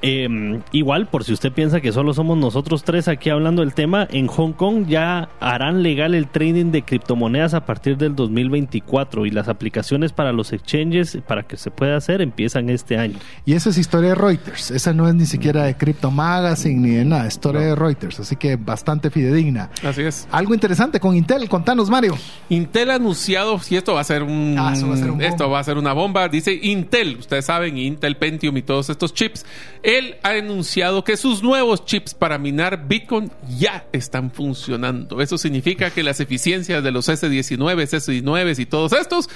[0.00, 4.08] eh, igual por si usted piensa que solo somos nosotros tres aquí hablando del tema,
[4.10, 9.30] en Hong Kong ya harán legal el trading de criptomonedas a partir del 2024 y
[9.30, 13.18] las aplicaciones para los exchanges para que se pueda hacer empiezan este año.
[13.44, 14.70] Y esa es historia de Reuters.
[14.70, 17.26] Esa no es ni siquiera de Crypto Magazine ni de nada.
[17.26, 18.20] Historia de Reuters.
[18.20, 19.68] Así que bastante fidedigna.
[19.82, 20.26] Así es.
[20.30, 21.50] Algo interesante con Intel.
[21.50, 22.16] Contanos, Mario.
[22.48, 25.50] Intel ha anunciado, si esto va a ser un, Ah, va a ser un esto
[25.50, 29.33] va a ser una bomba, dice Intel, ustedes saben, Intel Pentium y todos estos chips.
[29.82, 35.20] Él ha anunciado que sus nuevos chips para minar Bitcoin ya están funcionando.
[35.20, 39.28] Eso significa que las eficiencias de los S19, S19 y todos estos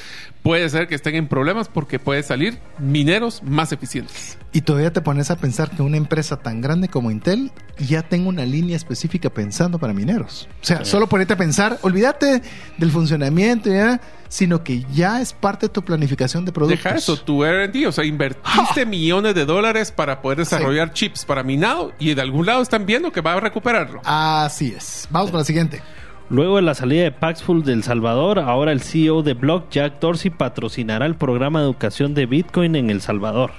[0.43, 4.39] puede ser que estén en problemas porque puede salir mineros más eficientes.
[4.53, 8.29] Y todavía te pones a pensar que una empresa tan grande como Intel ya tenga
[8.29, 10.49] una línea específica pensando para mineros.
[10.63, 12.43] O sea, solo ponerte a pensar, olvídate
[12.79, 14.01] del funcionamiento, ¿ya?
[14.29, 16.85] Sino que ya es parte de tu planificación de productos.
[16.85, 21.43] Deja eso, tu R&D, o sea, invertiste millones de dólares para poder desarrollar chips para
[21.43, 24.01] minado y de algún lado están viendo que va a recuperarlo.
[24.05, 25.09] Así es.
[25.11, 25.83] Vamos con la siguiente.
[26.31, 30.31] Luego de la salida de Paxful del Salvador, ahora el CEO de Block, Jack Dorsey,
[30.31, 33.53] patrocinará el programa de educación de Bitcoin en El Salvador.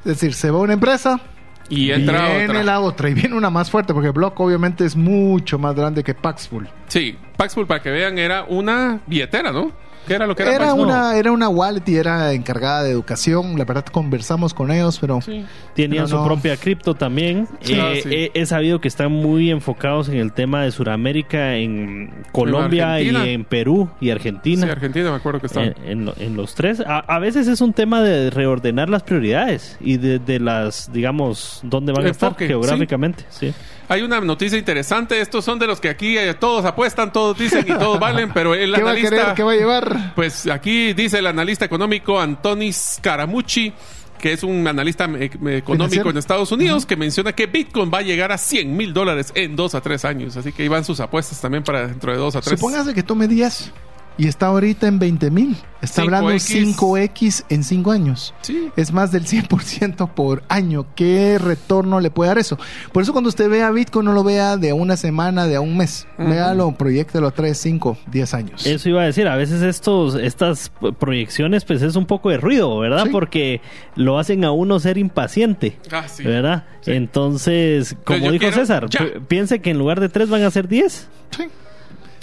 [0.00, 1.20] Es decir, se va una empresa,
[1.68, 2.62] Y entra viene otra.
[2.64, 6.14] la otra y viene una más fuerte porque Block obviamente es mucho más grande que
[6.14, 6.68] Paxful.
[6.88, 9.70] Sí, Paxful, para que vean, era una billetera, ¿no?
[10.08, 10.84] ¿Qué era lo que era, Era Paxful?
[10.86, 13.56] una, era una wallet y era encargada de educación.
[13.56, 15.44] La verdad conversamos con ellos, pero Sí.
[15.76, 16.24] Tenían Pero su no.
[16.24, 17.46] propia cripto también.
[17.60, 17.74] Sí.
[17.74, 18.08] Eh, Ah, sí.
[18.12, 23.08] he, he sabido que están muy enfocados en el tema de Sudamérica, en Colombia y
[23.14, 24.64] en Perú y Argentina.
[24.66, 25.66] Sí, Argentina, me acuerdo que estaba.
[25.66, 26.80] en, en lo- en los tres.
[26.80, 31.60] A, a veces es un tema de reordenar las prioridades y de, de las, digamos,
[31.62, 33.24] dónde van a estar Enfoque, geográficamente.
[33.28, 33.52] Sí.
[33.88, 35.20] Hay una noticia interesante.
[35.20, 38.54] Estos son de los que aquí eh, todos apuestan, todos dicen y todos valen, pero
[38.54, 39.16] el ¿qué va a analista...
[39.16, 39.34] querer?
[39.34, 40.14] ¿Qué va a llevar?
[40.14, 43.72] Pues aquí dice el analista económico Antonis Caramucci,
[44.18, 46.10] que es un analista económico Financiero.
[46.10, 49.56] en Estados Unidos, que menciona que Bitcoin va a llegar a 100 mil dólares en
[49.56, 50.36] dos a tres años.
[50.36, 52.58] Así que ahí van sus apuestas también para dentro de dos a tres.
[52.58, 53.72] Supóngase que tome 10
[54.18, 55.56] y está ahorita en 20 mil.
[55.80, 56.04] Está 5X.
[56.04, 58.34] hablando 5X en 5 años.
[58.42, 58.68] Sí.
[58.76, 60.86] Es más del 100% por año.
[60.96, 62.58] ¿Qué retorno le puede dar eso?
[62.92, 65.60] Por eso cuando usted vea Bitcoin no lo vea de a una semana, de a
[65.60, 66.08] un mes.
[66.18, 66.28] Ujú.
[66.30, 68.66] Véalo, proyectelo a 3, 5, 10 años.
[68.66, 72.76] Eso iba a decir, a veces estos, estas proyecciones pues es un poco de ruido,
[72.80, 73.04] ¿verdad?
[73.04, 73.10] Sí.
[73.10, 73.60] Porque
[73.94, 76.24] lo hacen a uno ser impaciente, Ah, sí.
[76.24, 76.64] ¿verdad?
[76.80, 76.90] Sí.
[76.92, 78.88] Entonces, como dijo quiero César,
[79.28, 81.08] piense que en lugar de tres van a ser 10.
[81.36, 81.44] Sí.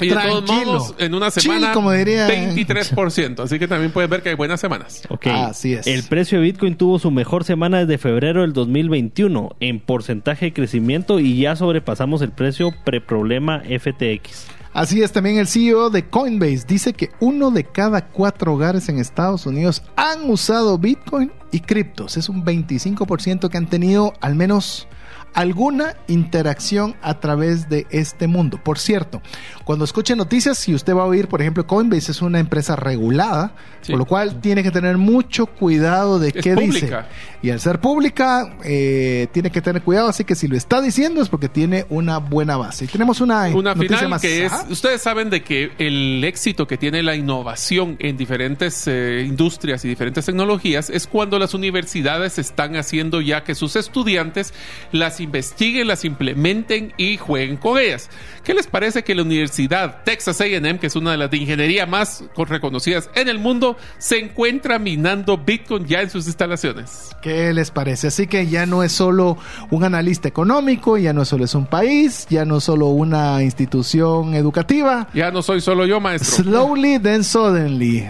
[0.02, 0.72] Y de todos Tranquilo.
[0.74, 3.43] modos, en una semana, Chill, como diría- 23%.
[3.43, 5.04] Así que también puedes ver que hay buenas semanas.
[5.10, 5.28] Ok.
[5.28, 5.88] Así es.
[5.88, 10.54] El precio de Bitcoin tuvo su mejor semana desde febrero del 2021 en porcentaje de
[10.54, 14.48] crecimiento y ya sobrepasamos el precio preproblema FTX.
[14.74, 19.00] Así es, también el CEO de Coinbase dice que uno de cada cuatro hogares en
[19.00, 22.18] Estados Unidos han usado Bitcoin y criptos.
[22.18, 24.89] Es un 25% que han tenido al menos
[25.36, 28.60] alguna interacción a través de este mundo.
[28.64, 29.22] Por cierto,
[29.64, 33.54] cuando escuche noticias, si usted va a oír, por ejemplo, Coinbase es una empresa regulada,
[33.82, 33.92] Sí.
[33.92, 37.04] por lo cual tiene que tener mucho cuidado de Es qué pública.
[37.04, 37.38] dice.
[37.44, 41.22] Y al ser pública, eh, tiene que tener cuidado, así que si lo está diciendo
[41.22, 42.86] es porque tiene una buena base.
[42.86, 44.22] Y tenemos una, Una noticia final más.
[44.24, 49.24] que es, ustedes saben de que el éxito que tiene la innovación en diferentes eh,
[49.28, 54.52] industrias y diferentes tecnologías es cuando las universidades están haciendo ya que sus estudiantes
[54.92, 58.10] las investiguen, las implementen y jueguen con ellas.
[58.44, 61.86] ¿Qué les parece que la Universidad Texas A&M, que es una de las de ingeniería
[61.86, 67.10] más co- reconocidas en el mundo, se encuentra minando Bitcoin ya en sus instalaciones?
[67.22, 68.08] ¿Qué les parece?
[68.08, 69.38] Así que ya no es solo
[69.72, 74.34] un analista económico, ya no solo es un país, ya no es solo una institución
[74.36, 75.08] educativa.
[75.14, 76.44] Ya no soy solo yo, maestro.
[76.44, 78.08] Slowly then suddenly.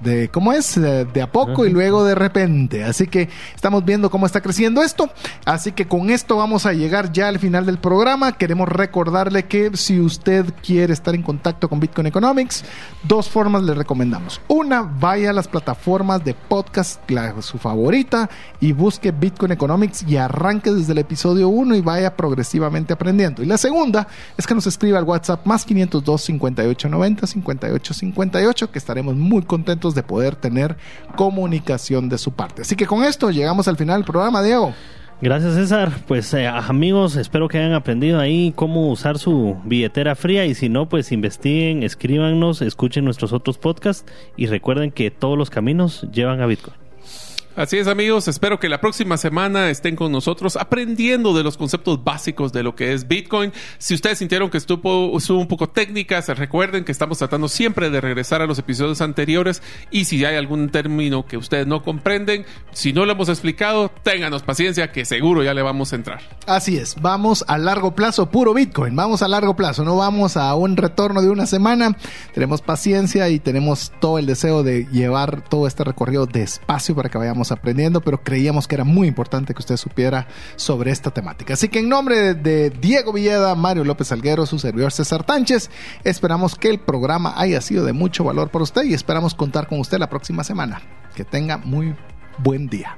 [0.00, 2.84] De cómo es de, a poco y luego de repente.
[2.84, 5.10] Así que estamos viendo cómo está creciendo esto.
[5.44, 8.32] Así que con esto vamos a llegar ya al final del programa.
[8.32, 12.64] Queremos recordarle que si usted quiere estar en contacto con Bitcoin Economics,
[13.02, 14.40] dos formas le recomendamos.
[14.48, 18.28] Una, vaya a las plataformas de podcast, la, su favorita,
[18.60, 23.42] y busque Bitcoin Economics y arranque desde el episodio 1 y vaya progresivamente aprendiendo.
[23.42, 28.70] Y la segunda es que nos escriba al WhatsApp más 502 58 90 58 58,
[28.70, 30.76] que estaremos muy contentos de poder tener
[31.16, 32.62] comunicación de su parte.
[32.62, 34.74] Así que con esto llegamos al final del programa, Diego.
[35.20, 35.90] Gracias César.
[36.06, 40.68] Pues eh, amigos, espero que hayan aprendido ahí cómo usar su billetera fría y si
[40.68, 44.04] no, pues investiguen, escríbanos, escuchen nuestros otros podcasts
[44.36, 46.87] y recuerden que todos los caminos llevan a Bitcoin.
[47.58, 52.04] Así es amigos, espero que la próxima semana estén con nosotros aprendiendo de los conceptos
[52.04, 53.52] básicos de lo que es Bitcoin.
[53.78, 57.90] Si ustedes sintieron que estuvo, estuvo un poco técnica, se recuerden que estamos tratando siempre
[57.90, 62.46] de regresar a los episodios anteriores y si hay algún término que ustedes no comprenden,
[62.70, 66.20] si no lo hemos explicado, ténganos paciencia que seguro ya le vamos a entrar.
[66.46, 70.54] Así es, vamos a largo plazo, puro Bitcoin, vamos a largo plazo, no vamos a
[70.54, 71.96] un retorno de una semana,
[72.32, 77.18] tenemos paciencia y tenemos todo el deseo de llevar todo este recorrido despacio para que
[77.18, 81.54] vayamos aprendiendo, pero creíamos que era muy importante que usted supiera sobre esta temática.
[81.54, 85.70] Así que en nombre de Diego Villeda, Mario López Alguero, su servidor César Tánchez,
[86.04, 89.80] esperamos que el programa haya sido de mucho valor para usted y esperamos contar con
[89.80, 90.80] usted la próxima semana.
[91.14, 91.94] Que tenga muy
[92.38, 92.96] buen día.